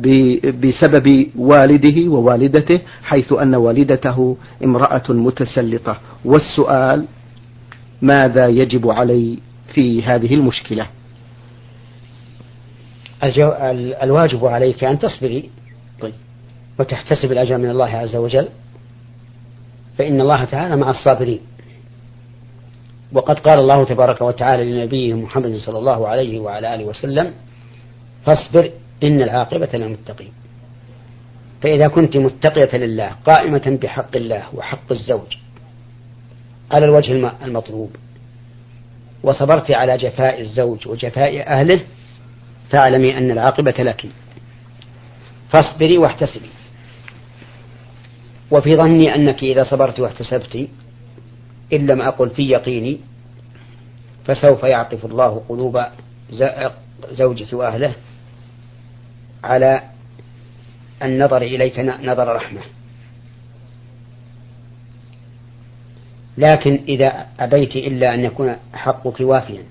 بسبب 0.62 1.26
والده 1.36 2.08
ووالدته 2.10 2.80
حيث 3.02 3.32
أن 3.32 3.54
والدته 3.54 4.36
امرأة 4.64 5.02
متسلطة. 5.08 5.96
والسؤال 6.24 7.06
ماذا 8.02 8.46
يجب 8.46 8.90
علي 8.90 9.38
في 9.74 10.02
هذه 10.02 10.34
المشكلة؟ 10.34 10.86
الواجب 14.02 14.46
عليك 14.46 14.84
أن 14.84 14.98
تصبري 14.98 15.50
طيب. 16.00 16.14
وتحتسب 16.78 17.32
الأجر 17.32 17.58
من 17.58 17.70
الله 17.70 17.88
عز 17.88 18.16
وجل. 18.16 18.48
فإن 19.98 20.20
الله 20.20 20.44
تعالى 20.44 20.76
مع 20.76 20.90
الصابرين. 20.90 21.40
وقد 23.12 23.38
قال 23.38 23.60
الله 23.60 23.84
تبارك 23.84 24.22
وتعالى 24.22 24.72
لنبيه 24.72 25.14
محمد 25.14 25.56
صلى 25.56 25.78
الله 25.78 26.08
عليه 26.08 26.40
وعلى 26.40 26.74
آله 26.74 26.84
وسلم 26.84 27.32
فاصبر 28.26 28.70
إن 29.02 29.22
العاقبة 29.22 29.68
للمتقين. 29.74 30.32
فإذا 31.62 31.88
كنت 31.88 32.16
متقية 32.16 32.76
لله 32.78 33.10
قائمة 33.26 33.78
بحق 33.82 34.16
الله 34.16 34.42
وحق 34.54 34.92
الزوج 34.92 35.36
على 36.72 36.84
الوجه 36.84 37.32
المطلوب 37.44 37.96
وصبرت 39.22 39.70
على 39.70 39.96
جفاء 39.96 40.40
الزوج 40.40 40.88
وجفاء 40.88 41.48
أهله 41.48 41.80
فاعلمي 42.70 43.18
أن 43.18 43.30
العاقبة 43.30 43.74
لك. 43.78 44.06
فاصبري 45.52 45.98
واحتسبي. 45.98 46.50
وفي 48.50 48.76
ظني 48.76 49.14
أنك 49.14 49.42
إذا 49.42 49.62
صبرت 49.62 50.00
واحتسبت 50.00 50.68
إن 51.72 51.86
لم 51.86 52.02
أقل 52.02 52.30
في 52.30 52.42
يقيني 52.42 53.00
فسوف 54.24 54.62
يعطف 54.62 55.04
الله 55.04 55.42
قلوب 55.48 55.80
زوجك 57.10 57.52
وأهله 57.52 57.94
على 59.44 59.82
النظر 61.02 61.42
إليك 61.42 61.78
نظر 61.78 62.36
رحمة. 62.36 62.60
لكن 66.38 66.80
إذا 66.88 67.26
أبيت 67.40 67.76
إلا 67.76 68.14
أن 68.14 68.20
يكون 68.20 68.56
حقك 68.72 69.20
وافيا 69.20 69.62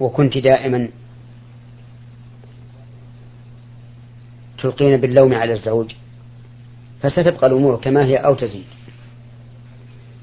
وكنت 0.00 0.38
دائما 0.38 0.88
تلقين 4.58 5.00
باللوم 5.00 5.34
على 5.34 5.52
الزوج 5.52 5.94
فستبقى 7.02 7.46
الأمور 7.46 7.76
كما 7.76 8.04
هي 8.04 8.16
أو 8.16 8.34
تزيد. 8.34 8.64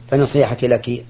فنصيحتي 0.09 0.67
لك 0.67 1.05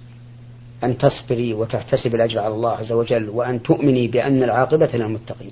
أن 0.83 0.97
تصبري 0.97 1.53
وتحتسب 1.53 2.15
الأجر 2.15 2.39
على 2.39 2.53
الله 2.53 2.71
عز 2.71 2.91
وجل 2.91 3.29
وأن 3.29 3.63
تؤمني 3.63 4.07
بأن 4.07 4.43
العاقبة 4.43 4.89
للمتقين. 4.93 5.51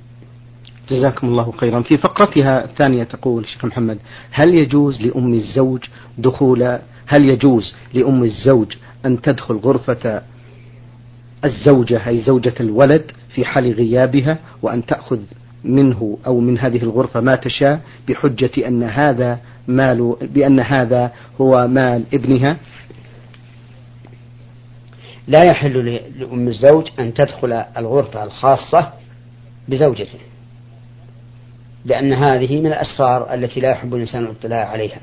جزاكم 0.90 1.28
الله 1.28 1.52
خيرا. 1.52 1.82
في 1.82 1.98
فقرتها 1.98 2.66
الثانية 2.66 3.04
تقول 3.04 3.48
شيخ 3.48 3.66
محمد 3.66 3.98
هل 4.32 4.54
يجوز 4.54 5.02
لأم 5.02 5.34
الزوج 5.34 5.84
دخول 6.18 6.80
هل 7.06 7.30
يجوز 7.30 7.74
لأم 7.94 8.24
الزوج 8.24 8.74
أن 9.06 9.22
تدخل 9.22 9.56
غرفة 9.56 10.22
الزوجة 11.46 12.08
أي 12.08 12.20
زوجة 12.20 12.54
الولد 12.60 13.12
في 13.30 13.46
حال 13.46 13.74
غيابها 13.74 14.38
وأن 14.62 14.86
تأخذ 14.86 15.20
منه 15.64 16.18
أو 16.28 16.40
من 16.40 16.60
هذه 16.60 16.84
الغرفة 16.84 17.22
ما 17.22 17.36
تشاء 17.36 17.82
بحجة 18.08 18.68
أن 18.68 18.84
هذا 18.84 19.40
مال 19.68 20.16
بأن 20.34 20.60
هذا 20.60 21.12
هو 21.42 21.68
مال 21.68 22.04
ابنها؟ 22.14 22.58
لا 25.30 25.44
يحل 25.44 26.02
لأم 26.20 26.48
الزوج 26.48 26.90
أن 27.00 27.14
تدخل 27.14 27.52
الغرفة 27.78 28.24
الخاصة 28.24 28.94
بزوجته 29.68 30.20
لأن 31.86 32.14
هذه 32.14 32.60
من 32.60 32.68
الأسرار 32.68 33.34
التي 33.34 33.60
لا 33.60 33.70
يحب 33.70 33.96
الإنسان 33.96 34.24
الاطلاع 34.24 34.68
عليها. 34.68 35.00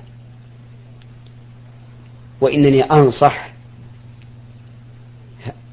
وإنني 2.41 2.83
أنصح 2.83 3.51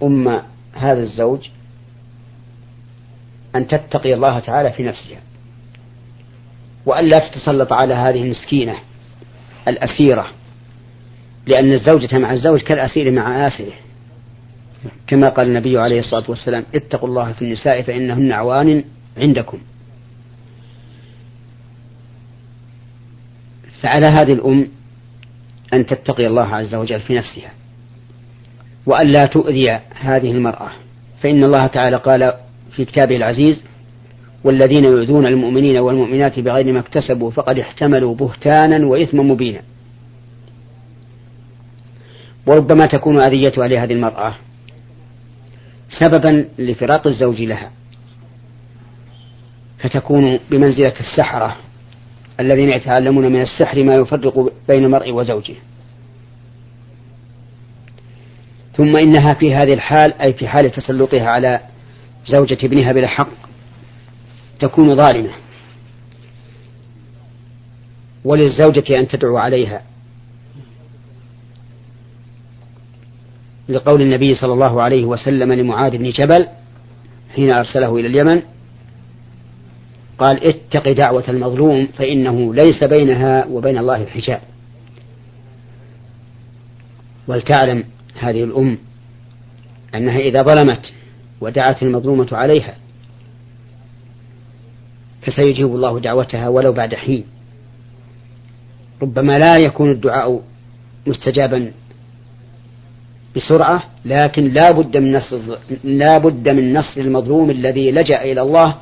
أم 0.03 0.41
هذا 0.73 0.99
الزوج 1.01 1.49
أن 3.55 3.67
تتقي 3.67 4.13
الله 4.13 4.39
تعالى 4.39 4.71
في 4.71 4.83
نفسها 4.83 5.19
وألا 6.85 7.17
تتسلط 7.17 7.73
على 7.73 7.93
هذه 7.93 8.23
المسكينة 8.23 8.75
الأسيرة 9.67 10.27
لأن 11.47 11.73
الزوجة 11.73 12.17
مع 12.17 12.33
الزوج 12.33 12.61
كالأسير 12.61 13.11
مع 13.11 13.47
آسره. 13.47 13.82
كما 15.13 15.29
قال 15.29 15.47
النبي 15.47 15.77
عليه 15.77 15.99
الصلاة 15.99 16.23
والسلام 16.27 16.63
اتقوا 16.75 17.09
الله 17.09 17.31
في 17.33 17.41
النساء 17.41 17.81
فإنهن 17.81 18.31
عوان 18.31 18.83
عندكم. 19.17 19.57
فعلى 23.81 24.05
هذه 24.05 24.33
الأم 24.33 24.67
أن 25.73 25.85
تتقي 25.85 26.27
الله 26.27 26.55
عز 26.55 26.75
وجل 26.75 26.99
في 26.99 27.15
نفسها. 27.15 27.51
وأن 28.85 29.07
لا 29.07 29.25
تؤذي 29.25 29.79
هذه 29.99 30.31
المرأة. 30.31 30.69
فإن 31.21 31.43
الله 31.43 31.67
تعالى 31.67 31.97
قال 31.97 32.33
في 32.71 32.85
كتابه 32.85 33.15
العزيز 33.15 33.61
والذين 34.43 34.85
يؤذون 34.85 35.25
المؤمنين 35.25 35.77
والمؤمنات 35.77 36.39
بغير 36.39 36.73
ما 36.73 36.79
اكتسبوا 36.79 37.31
فقد 37.31 37.59
احتملوا 37.59 38.15
بهتانا 38.15 38.85
وإثما 38.85 39.23
مبينا. 39.23 39.61
وربما 42.45 42.85
تكون 42.85 43.19
أذيتها 43.19 43.67
لهذه 43.67 43.93
المرأة. 43.93 44.35
سببا 45.99 46.49
لفراق 46.59 47.07
الزوج 47.07 47.41
لها. 47.41 47.71
فتكون 49.79 50.39
بمنزلة 50.51 50.93
السحرة 50.99 51.57
الذين 52.39 52.69
يتعلمون 52.69 53.31
من 53.31 53.41
السحر 53.41 53.83
ما 53.83 53.93
يفرق 53.95 54.53
بين 54.67 54.85
المرء 54.85 55.11
وزوجه. 55.11 55.55
ثم 58.77 58.97
إنها 58.97 59.33
في 59.33 59.55
هذه 59.55 59.73
الحال 59.73 60.13
أي 60.13 60.33
في 60.33 60.47
حال 60.47 60.71
تسلطها 60.71 61.29
على 61.29 61.59
زوجة 62.27 62.57
ابنها 62.63 62.91
بلا 62.91 63.07
حق 63.07 63.29
تكون 64.59 64.95
ظالمة. 64.95 65.31
وللزوجة 68.25 68.99
أن 68.99 69.07
تدعو 69.07 69.37
عليها. 69.37 69.81
لقول 73.69 74.01
النبي 74.01 74.35
صلى 74.35 74.53
الله 74.53 74.81
عليه 74.81 75.05
وسلم 75.05 75.51
لمعاذ 75.51 75.97
بن 75.97 76.09
جبل 76.09 76.47
حين 77.35 77.51
أرسله 77.51 77.95
إلى 77.95 78.07
اليمن 78.07 78.41
قال 80.17 80.47
اتق 80.47 80.91
دعوة 80.91 81.23
المظلوم 81.29 81.87
فإنه 81.97 82.53
ليس 82.53 82.83
بينها 82.83 83.45
وبين 83.45 83.77
الله 83.77 84.05
حجاب. 84.05 84.41
ولتعلم 87.27 87.83
هذه 88.19 88.43
الأم 88.43 88.77
أنها 89.95 90.19
إذا 90.19 90.43
ظلمت 90.43 90.91
ودعت 91.41 91.83
المظلومة 91.83 92.27
عليها 92.31 92.75
فسيجيب 95.21 95.67
الله 95.67 95.99
دعوتها 95.99 96.47
ولو 96.47 96.73
بعد 96.73 96.95
حين. 96.95 97.23
ربما 99.01 99.39
لا 99.39 99.57
يكون 99.57 99.91
الدعاء 99.91 100.43
مستجابا 101.07 101.71
بسرعة 103.35 103.83
لكن 104.05 104.43
لا 104.43 104.71
بد 104.71 104.97
من 104.97 105.13
نصر 105.13 105.39
لا 105.83 106.17
بد 106.17 106.49
من 106.49 106.73
نصر 106.73 107.01
المظلوم 107.01 107.49
الذي 107.49 107.91
لجأ 107.91 108.21
إلى 108.21 108.41
الله 108.41 108.75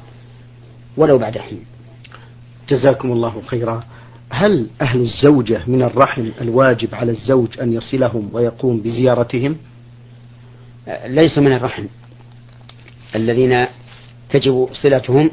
ولو 0.97 1.17
بعد 1.17 1.37
حين. 1.37 1.63
جزاكم 2.69 3.11
الله 3.11 3.41
خيرا. 3.45 3.83
هل 4.29 4.67
أهل 4.81 5.01
الزوجة 5.01 5.61
من 5.67 5.81
الرحم 5.81 6.29
الواجب 6.41 6.95
على 6.95 7.11
الزوج 7.11 7.59
أن 7.59 7.73
يصلهم 7.73 8.29
ويقوم 8.33 8.81
بزيارتهم؟ 8.81 9.57
ليسوا 11.05 11.43
من 11.43 11.53
الرحم 11.53 11.85
الذين 13.15 13.65
تجب 14.29 14.69
صلتهم 14.73 15.31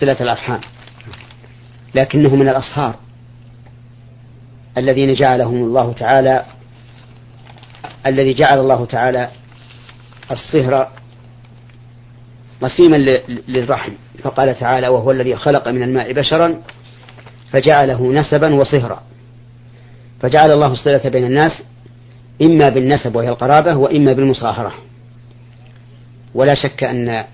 صلة 0.00 0.16
الأرحام 0.20 0.60
لكنهم 1.94 2.38
من 2.38 2.48
الأصهار 2.48 2.94
الذين 4.78 5.14
جعلهم 5.14 5.54
الله 5.54 5.92
تعالى 5.92 6.44
الذي 8.06 8.34
جعل 8.34 8.58
الله 8.58 8.84
تعالى 8.84 9.28
الصهر 10.30 10.88
قسيما 12.62 12.96
للرحم. 13.48 13.92
فقال 14.22 14.58
تعالى 14.58 14.88
وهو 14.88 15.10
الذي 15.10 15.36
خلق 15.36 15.68
من 15.68 15.82
الماء 15.82 16.12
بشرا 16.12 16.62
فجعله 17.52 18.12
نسبا 18.12 18.54
وصهرا. 18.54 19.02
فجعل 20.22 20.50
الله 20.50 20.72
الصلة 20.72 21.08
بين 21.08 21.24
الناس 21.24 21.62
إما 22.42 22.68
بالنسب 22.68 23.16
وهي 23.16 23.28
القرابة 23.28 23.76
وإما 23.76 24.12
بالمصاهرة. 24.12 24.74
ولا 26.34 26.54
شك 26.54 26.84
أن 26.84 27.24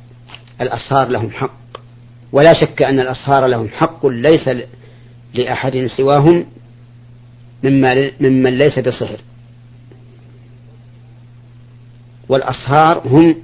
الأصهار 0.60 1.08
لهم 1.08 1.30
حق. 1.30 1.60
ولا 2.32 2.52
شك 2.60 2.82
أن 2.82 3.00
الأصهار 3.00 3.46
لهم 3.46 3.68
حق 3.68 4.06
ليس 4.06 4.50
لأحد 5.34 5.86
سواهم 5.96 6.46
مما 7.62 8.10
ممن 8.20 8.58
ليس 8.58 8.78
بصهر. 8.78 9.20
والأصهار 12.30 13.02
هم 13.08 13.36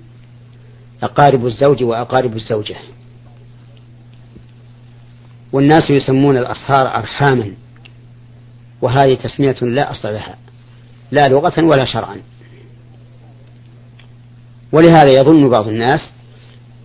أقارب 1.02 1.46
الزوج 1.46 1.82
وأقارب 1.82 2.36
الزوجة. 2.36 2.76
والناس 5.52 5.90
يسمون 5.90 6.36
الأصهار 6.36 6.96
أرحاما 6.96 7.52
وهذه 8.82 9.14
تسمية 9.14 9.56
لا 9.62 9.90
أصل 9.90 10.08
لها 10.08 10.36
لا 11.10 11.28
لغة 11.28 11.64
ولا 11.64 11.84
شرعا. 11.84 12.16
ولهذا 14.72 15.12
يظن 15.12 15.48
بعض 15.48 15.68
الناس 15.68 16.12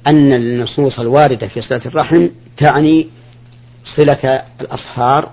أن 0.07 0.33
النصوص 0.33 0.99
الواردة 0.99 1.47
في 1.47 1.61
صلة 1.61 1.81
الرحم 1.85 2.27
تعني 2.57 3.07
صلة 3.97 4.43
الأصهار 4.61 5.31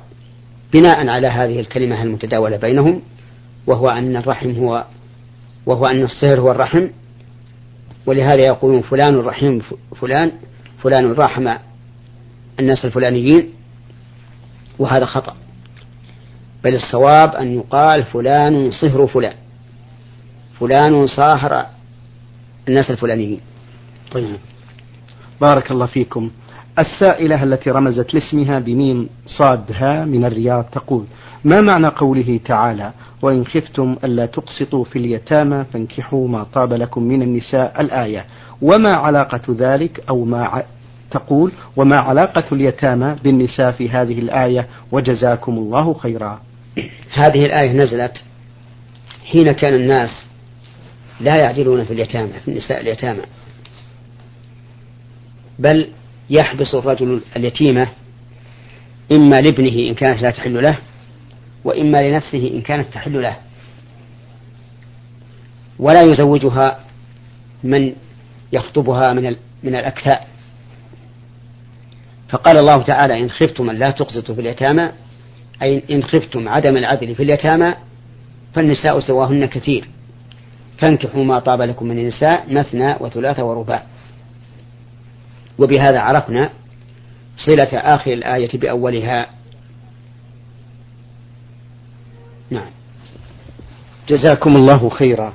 بناء 0.74 1.09
على 1.09 1.26
هذه 1.26 1.61
الكلمة 1.61 2.02
المتداولة 2.02 2.57
بينهم 2.57 3.02
وهو 3.66 3.88
أن 3.88 4.16
الرحم 4.16 4.50
هو 4.50 4.85
وهو 5.68 5.87
أن 5.87 6.02
الصهر 6.02 6.40
هو 6.40 6.50
الرحم 6.50 6.88
ولهذا 8.07 8.40
يقولون 8.40 8.83
فلان 8.83 9.20
رحيم 9.20 9.62
فلان 10.00 10.33
فلان 10.83 11.12
رحم 11.12 11.54
الناس 12.61 12.85
الفلانيين 12.85 13.52
وهذا 14.78 15.04
خطأ. 15.04 15.37
بل 16.64 16.74
الصواب 16.74 17.35
أن 17.35 17.54
يقال 17.54 18.04
فلان 18.04 18.70
صهر 18.70 19.07
فلان 19.07 19.35
فلان 20.61 21.07
صاهر 21.07 21.66
الناس 22.68 22.90
الفلانيين. 22.90 23.40
طيب. 24.11 24.37
بارك 25.40 25.70
الله 25.70 25.87
فيكم. 25.87 26.31
السائلة 26.79 27.43
التي 27.43 27.71
رمزت 27.71 28.14
لاسمها 28.14 28.59
بميم 28.59 29.09
صادها 29.27 30.05
من 30.05 30.25
الرياض 30.25 30.64
تقول 30.64 31.05
ما 31.45 31.61
معنى 31.61 31.87
قوله 31.87 32.41
تعالى؟ 32.45 32.93
وإن 33.23 33.47
خفتم 33.47 33.97
ألا 34.05 34.27
تقسطوا 34.27 34.85
في 34.85 34.99
اليتامى 34.99 35.64
فانكحوا 35.73 36.29
ما 36.29 36.45
طاب 36.45 36.73
لكم 36.73 37.03
من 37.03 37.23
النساء. 37.23 37.81
الآية 37.81 38.27
وما 38.62 38.91
علاقة 38.91 39.41
ذلك 39.51 40.05
أو 40.09 40.25
ما 40.25 40.62
تقول 41.11 41.53
وما 41.77 41.97
علاقة 41.97 42.55
اليتامى 42.55 43.17
بالنساء 43.25 43.73
في 43.73 43.91
هذه 43.91 44.19
الآية؟ 44.19 44.67
وجزاكم 44.93 45.53
الله 45.53 45.95
خيرا. 45.95 46.41
هذه 47.12 47.47
الآية 47.47 47.73
نزلت 47.73 48.23
حين 49.25 49.47
كان 49.47 49.75
الناس 49.75 50.11
لا 51.21 51.37
يعدلون 51.37 51.85
في 51.85 51.93
اليتامى 51.93 52.33
في 52.45 52.49
النساء 52.51 52.81
اليتامى. 52.81 53.23
بل 55.59 55.88
يحبس 56.31 56.75
الرجل 56.75 57.21
اليتيمة 57.37 57.88
إما 59.12 59.41
لابنه 59.41 59.88
إن 59.88 59.95
كانت 59.95 60.23
لا 60.23 60.31
تحل 60.31 60.62
له 60.62 60.79
وإما 61.64 61.99
لنفسه 61.99 62.51
إن 62.55 62.62
كانت 62.62 62.95
تحل 62.95 63.23
له. 63.23 63.37
ولا 65.79 66.03
يزوجها 66.03 66.81
من 67.64 67.93
يخطبها 68.53 69.12
من 69.12 69.37
من 69.62 69.75
الأكفاء 69.75 70.29
فقال 72.29 72.59
الله 72.59 72.83
تعالى 72.83 73.21
إن 73.21 73.31
خفتم 73.31 73.71
أن 73.71 73.77
لا 73.77 73.91
تقسطوا 73.91 74.35
في 74.35 74.41
اليتامى 74.41 74.91
أي 75.62 75.83
إن 75.91 76.03
خفتم 76.03 76.49
عدم 76.49 76.77
العدل 76.77 77.14
في 77.14 77.23
اليتامى 77.23 77.75
فالنساء 78.55 79.01
سواهن 79.01 79.47
كثير. 79.47 79.88
فانكحوا 80.79 81.25
ما 81.25 81.38
طاب 81.38 81.62
لكم 81.62 81.87
من 81.87 81.99
النساء 81.99 82.55
مثنى 82.55 82.97
وثلاث 83.01 83.41
ورباع. 83.41 83.83
وبهذا 85.59 85.99
عرفنا 85.99 86.51
صلة 87.37 87.79
آخر 87.79 88.12
الآية 88.12 88.59
بأولها. 88.59 89.27
نعم. 92.51 92.71
جزاكم 94.09 94.57
الله 94.57 94.88
خيرا. 94.88 95.33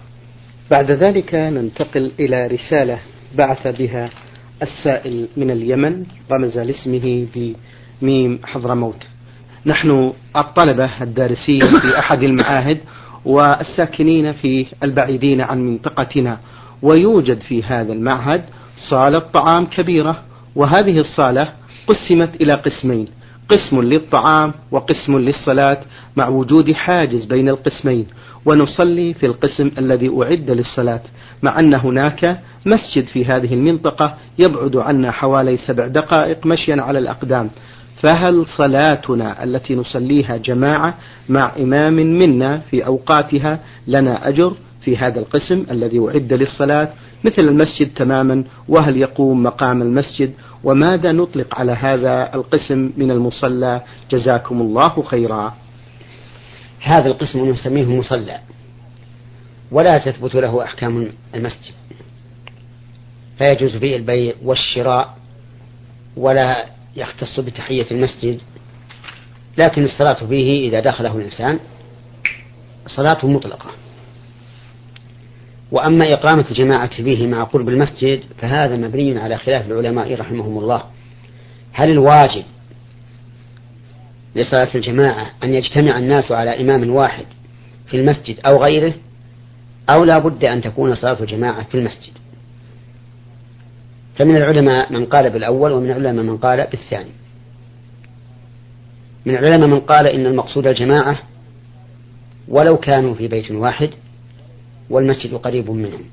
بعد 0.72 0.92
ذلك 0.92 1.36
ننتقل 1.36 2.12
إلى 2.20 2.48
رسالة 2.48 3.00
بعث 3.38 3.68
بها 3.68 4.10
السائل 4.62 5.28
من 5.38 5.52
اليمن 5.52 6.06
رمز 6.32 6.58
لاسمه 6.58 7.28
بميم 7.36 8.40
حضرموت. 8.44 9.04
نحن 9.66 10.14
الطلبة 10.36 11.04
الدارسين 11.04 11.62
في 11.62 12.00
أحد 12.00 12.24
المعاهد 12.24 12.78
والساكنين 13.26 14.34
في 14.34 14.66
البعيدين 14.84 15.42
عن 15.42 15.68
منطقتنا 15.68 16.40
ويوجد 16.82 17.40
في 17.42 17.64
هذا 17.64 17.94
المعهد 17.94 18.44
صالة 18.90 19.20
طعام 19.20 19.66
كبيرة 19.66 20.24
وهذه 20.56 21.00
الصالة 21.00 21.50
قسمت 21.88 22.42
إلى 22.42 22.54
قسمين 22.54 23.08
قسم 23.50 23.82
للطعام 23.82 24.54
وقسم 24.72 25.18
للصلاة 25.18 25.82
مع 26.16 26.28
وجود 26.28 26.72
حاجز 26.72 27.26
بين 27.26 27.50
القسمين 27.50 28.08
ونصلي 28.46 29.14
في 29.14 29.26
القسم 29.26 29.72
الذي 29.78 30.12
أعد 30.22 30.52
للصلاة 30.52 31.02
مع 31.44 31.60
أن 31.60 31.74
هناك 31.74 32.40
مسجد 32.66 33.08
في 33.08 33.26
هذه 33.26 33.54
المنطقة 33.54 34.16
يبعد 34.40 34.76
عنا 34.76 35.12
حوالي 35.12 35.58
سبع 35.58 35.88
دقائق 35.88 36.46
مشيا 36.46 36.82
على 36.82 37.00
الأقدام. 37.00 37.50
فهل 38.02 38.46
صلاتنا 38.58 39.44
التي 39.44 39.76
نصليها 39.76 40.38
جماعة 40.38 40.98
مع 41.30 41.52
إمام 41.60 41.94
منا 41.94 42.58
في 42.58 42.86
أوقاتها 42.86 43.60
لنا 43.88 44.28
أجر؟ 44.28 44.54
في 44.86 44.98
هذا 44.98 45.20
القسم 45.20 45.66
الذي 45.72 46.00
أعد 46.00 46.34
للصلاة 46.34 46.94
مثل 47.24 47.42
المسجد 47.42 47.94
تماما 47.94 48.44
وهل 48.68 48.98
يقوم 48.98 49.44
مقام 49.44 49.82
المسجد 49.82 50.34
وماذا 50.64 51.12
نطلق 51.12 51.60
على 51.60 51.72
هذا 51.72 52.36
القسم 52.36 52.92
من 52.98 53.12
المصلى؟ 53.12 53.82
جزاكم 54.12 54.62
الله 54.62 55.04
خيرا. 55.04 55.56
هذا 56.80 57.08
القسم 57.08 57.50
نسميه 57.50 57.86
مصلى 57.86 58.40
ولا 59.72 59.98
تثبت 59.98 60.36
له 60.36 60.64
أحكام 60.64 61.12
المسجد 61.36 61.74
فيجوز 63.38 63.76
فيه 63.78 63.96
البيع 63.96 64.34
والشراء 64.44 65.18
ولا 66.18 66.66
يختص 66.96 67.40
بتحية 67.40 67.86
المسجد 67.92 68.40
لكن 69.58 69.84
الصلاة 69.84 70.26
فيه 70.26 70.70
إذا 70.70 70.80
دخله 70.80 71.18
الإنسان 71.18 71.60
صلاة 72.88 73.26
مطلقة. 73.26 73.70
وأما 75.74 76.10
إقامة 76.14 76.46
الجماعة 76.52 77.04
فيه 77.04 77.28
مع 77.28 77.44
قرب 77.44 77.70
المسجد 77.70 78.20
فهذا 78.42 78.78
مبني 78.78 79.20
على 79.20 79.38
خلاف 79.38 79.66
العلماء 79.66 80.16
رحمهم 80.20 80.58
الله. 80.58 80.84
هل 81.72 81.90
الواجب 81.90 82.44
لصلاة 84.36 84.70
الجماعة 84.76 85.32
أن 85.44 85.54
يجتمع 85.54 85.98
الناس 85.98 86.32
على 86.32 86.62
إمام 86.62 86.90
واحد 86.90 87.26
في 87.88 87.98
المسجد 87.98 88.36
أو 88.46 88.64
غيره؟ 88.64 88.94
أو 89.90 90.04
لا 90.04 90.20
بد 90.20 90.46
أن 90.46 90.62
تكون 90.62 90.96
صلاة 90.96 91.22
الجماعة 91.22 91.64
في 91.64 91.76
المسجد؟ 91.76 92.14
فمن 94.16 94.36
العلماء 94.36 94.94
من 94.94 95.06
قال 95.06 95.30
بالأول 95.30 95.72
ومن 95.72 95.92
العلماء 95.92 96.26
من 96.26 96.38
قال 96.38 96.68
بالثاني. 96.72 97.12
من 99.26 99.36
العلماء 99.36 99.68
من 99.68 99.80
قال 99.80 100.08
إن 100.08 100.26
المقصود 100.26 100.68
الجماعة 100.68 101.20
ولو 102.48 102.78
كانوا 102.78 103.14
في 103.14 103.28
بيت 103.28 103.52
واحد 103.52 103.90
والمسجد 104.90 105.34
قريب 105.34 105.70
منهم. 105.72 106.04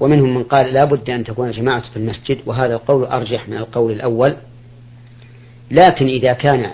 ومنهم 0.00 0.34
من 0.34 0.42
قال 0.42 0.72
لا 0.72 0.84
بد 0.84 1.10
أن 1.10 1.24
تكون 1.24 1.50
جماعة 1.50 1.90
في 1.90 1.96
المسجد 1.96 2.38
وهذا 2.46 2.74
القول 2.74 3.04
أرجح 3.04 3.48
من 3.48 3.56
القول 3.56 3.92
الأول. 3.92 4.36
لكن 5.70 6.06
إذا 6.06 6.32
كان 6.32 6.70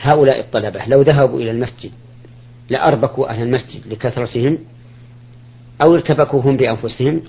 هؤلاء 0.00 0.40
الطلبة 0.40 0.86
لو 0.86 1.02
ذهبوا 1.02 1.40
إلى 1.40 1.50
المسجد 1.50 1.90
لأربكوا 2.70 3.30
أهل 3.30 3.42
المسجد 3.42 3.86
لكثرتهم 3.86 4.58
أو 5.82 5.94
ارتبكوا 5.94 6.42
هم 6.42 6.56
بأنفسهم 6.56 7.22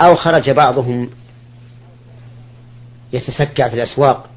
أو 0.00 0.14
خرج 0.14 0.50
بعضهم 0.50 1.10
يتسكع 3.12 3.68
في 3.68 3.74
الأسواق 3.74 4.30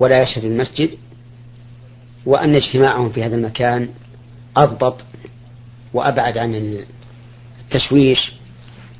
ولا 0.00 0.22
يشهد 0.22 0.44
المسجد 0.44 0.90
وأن 2.26 2.54
اجتماعهم 2.54 3.10
في 3.10 3.24
هذا 3.24 3.36
المكان 3.36 3.88
أضبط 4.56 4.96
وأبعد 5.94 6.38
عن 6.38 6.84
التشويش 7.60 8.32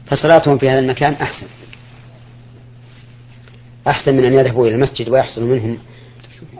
فصلاتهم 0.07 0.59
في 0.59 0.71
هذا 0.71 0.79
المكان 0.79 1.13
أحسن. 1.13 1.47
أحسن 3.87 4.15
من 4.15 4.25
أن 4.25 4.33
يذهبوا 4.33 4.67
إلى 4.67 4.75
المسجد 4.75 5.09
ويحصل 5.09 5.43
منهم 5.43 5.79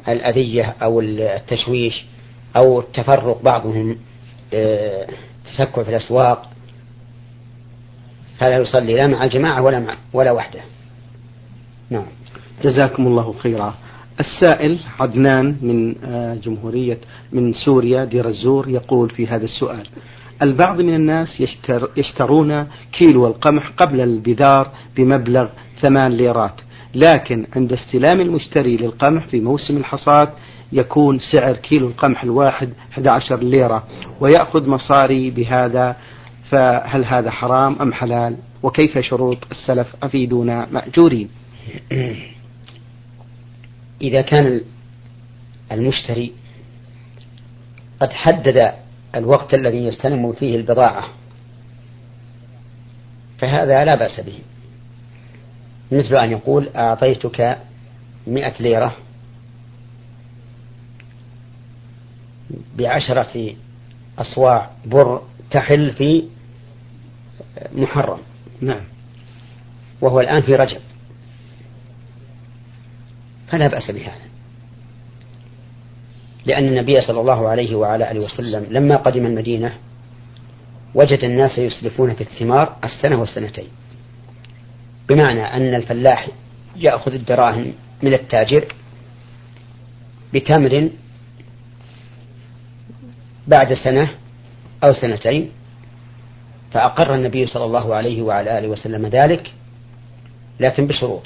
الأذية 0.09 0.75
أو 0.83 1.01
التشويش 1.01 2.05
أو 2.57 2.81
التفرق 2.81 3.43
بعضهم 3.43 3.97
آه، 4.55 5.07
تسكع 5.47 5.83
في 5.83 5.91
الأسواق. 5.91 6.51
فلا 8.39 8.57
يصلي 8.59 8.95
لا 8.95 9.07
مع 9.07 9.25
الجماعة 9.25 9.63
ولا 9.63 9.81
مع 9.81 9.97
ولا 10.13 10.31
وحده. 10.33 10.61
نعم. 11.91 12.07
جزاكم 12.63 13.07
الله 13.07 13.35
خيرا. 13.39 13.75
السائل 14.21 14.79
عدنان 15.01 15.57
من 15.63 15.95
آه، 16.05 16.35
جمهورية 16.35 16.99
من 17.33 17.53
سوريا 17.53 18.05
دير 18.05 18.29
الزور 18.29 18.69
يقول 18.69 19.11
في 19.11 19.27
هذا 19.27 19.45
السؤال 19.45 19.87
البعض 20.43 20.81
من 20.81 20.95
الناس 20.95 21.41
يشتر 21.41 21.91
يشترون 21.97 22.67
كيلو 22.93 23.27
القمح 23.27 23.69
قبل 23.69 24.01
البذار 24.01 24.71
بمبلغ 24.97 25.49
ثمان 25.83 26.13
ليرات. 26.13 26.61
لكن 26.95 27.47
عند 27.57 27.73
استلام 27.73 28.21
المشتري 28.21 28.77
للقمح 28.77 29.27
في 29.27 29.41
موسم 29.41 29.77
الحصاد 29.77 30.29
يكون 30.73 31.19
سعر 31.19 31.57
كيلو 31.57 31.89
القمح 31.89 32.23
الواحد 32.23 32.73
11 32.93 33.39
ليرة 33.39 33.85
ويأخذ 34.21 34.69
مصاري 34.71 35.31
بهذا 35.31 35.97
فهل 36.51 37.05
هذا 37.05 37.31
حرام 37.31 37.77
أم 37.81 37.93
حلال؟ 37.93 38.37
وكيف 38.63 38.99
شروط 38.99 39.39
السلف 39.51 39.97
أفيدونا 40.03 40.69
مأجورين؟ 40.73 41.29
إذا 44.03 44.21
كان 44.21 44.61
المشتري 45.73 46.33
قد 48.01 48.13
حدد 48.13 48.73
الوقت 49.15 49.55
الذي 49.55 49.85
يستلم 49.85 50.33
فيه 50.33 50.57
البضاعة. 50.57 51.05
فهذا 53.39 53.85
لا 53.85 53.95
بأس 53.95 54.21
به. 54.21 54.39
مثل 55.93 56.17
أن 56.17 56.31
يقول 56.31 56.69
أعطيتك 56.69 57.59
مئة 58.27 58.63
ليرة 58.63 58.97
بعشرة 62.77 63.55
أصواع 64.19 64.71
بر 64.87 65.23
تحل 65.51 65.93
في 65.93 66.25
محرم. 67.75 68.19
نعم. 68.61 68.85
وهو 70.01 70.21
الآن 70.21 70.43
في 70.43 70.55
رجب. 70.55 70.81
فلا 73.49 73.69
بأس 73.69 73.91
بهذا. 73.91 74.34
لأن 76.47 76.69
النبي 76.69 77.01
صلى 77.01 77.21
الله 77.21 77.49
عليه 77.49 77.75
وعلى 77.75 78.11
آله 78.11 78.21
وسلم 78.21 78.67
لما 78.71 78.97
قدم 78.97 79.27
المدينة 79.27 79.73
وجد 80.95 81.25
الناس 81.25 81.59
يسلفون 81.59 82.15
في 82.15 82.21
الثمار 82.21 82.77
السنة 82.85 83.21
والسنتين. 83.21 83.69
بمعنى 85.09 85.43
أن 85.43 85.75
الفلاح 85.75 86.29
يأخذ 86.77 87.13
الدراهم 87.13 87.73
من 88.03 88.15
التاجر 88.15 88.65
بتمر 90.35 90.91
بعد 93.47 93.75
سنة 93.75 94.11
أو 94.85 94.93
سنتين 94.93 95.51
فأقر 96.73 97.15
النبي 97.15 97.47
صلى 97.47 97.65
الله 97.65 97.95
عليه 97.95 98.23
وعلى 98.23 98.59
آله 98.59 98.69
وسلم 98.69 99.07
ذلك 99.07 99.53
لكن 100.61 100.87
بشروط. 100.87 101.23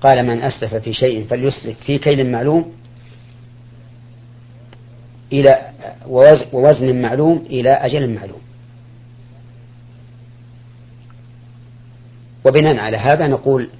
قال 0.00 0.26
من 0.26 0.42
أسلف 0.42 0.74
في 0.74 0.92
شيء 0.92 1.26
فليسلف 1.30 1.80
في 1.80 1.98
كيل 1.98 2.32
معلوم 2.32 2.72
إلى 5.32 5.70
ووزن 6.52 7.02
معلوم 7.02 7.44
إلى 7.46 7.70
أجل 7.70 8.14
معلوم 8.14 8.40
وبناء 12.44 12.76
على 12.76 12.96
هذا 12.96 13.26
نقول 13.26 13.70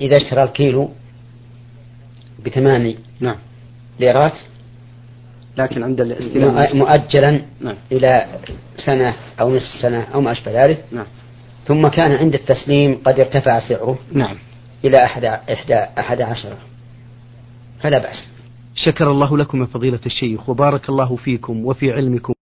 إذا 0.00 0.16
اشترى 0.16 0.42
الكيلو 0.42 0.90
بثماني 2.46 2.96
نعم 3.20 3.36
ليرات 4.00 4.38
لكن 5.56 5.82
عند 5.82 6.00
الاستلام 6.00 6.76
مؤجلا 6.76 7.42
نعم. 7.60 7.76
إلى 7.92 8.26
سنة 8.86 9.14
أو 9.40 9.54
نصف 9.54 9.82
سنة 9.82 10.06
أو 10.14 10.20
ما 10.20 10.32
أشبه 10.32 10.64
ذلك 10.64 10.84
نعم. 10.92 11.06
ثم 11.64 11.82
كان 11.82 12.12
عند 12.12 12.34
التسليم 12.34 12.98
قد 13.04 13.20
ارتفع 13.20 13.68
سعره 13.68 13.98
نعم. 14.12 14.36
إلى 14.84 15.04
أحد, 15.04 15.24
إحدى 15.24 15.74
أحد 15.74 16.20
عشر 16.20 16.56
فلا 17.80 17.98
بأس 17.98 18.31
شكر 18.74 19.10
الله 19.10 19.38
لكم 19.38 19.60
يا 19.60 19.66
فضيلة 19.66 20.00
الشيخ 20.06 20.48
وبارك 20.48 20.88
الله 20.88 21.16
فيكم 21.16 21.66
وفي 21.66 21.92
علمكم. 21.92 22.32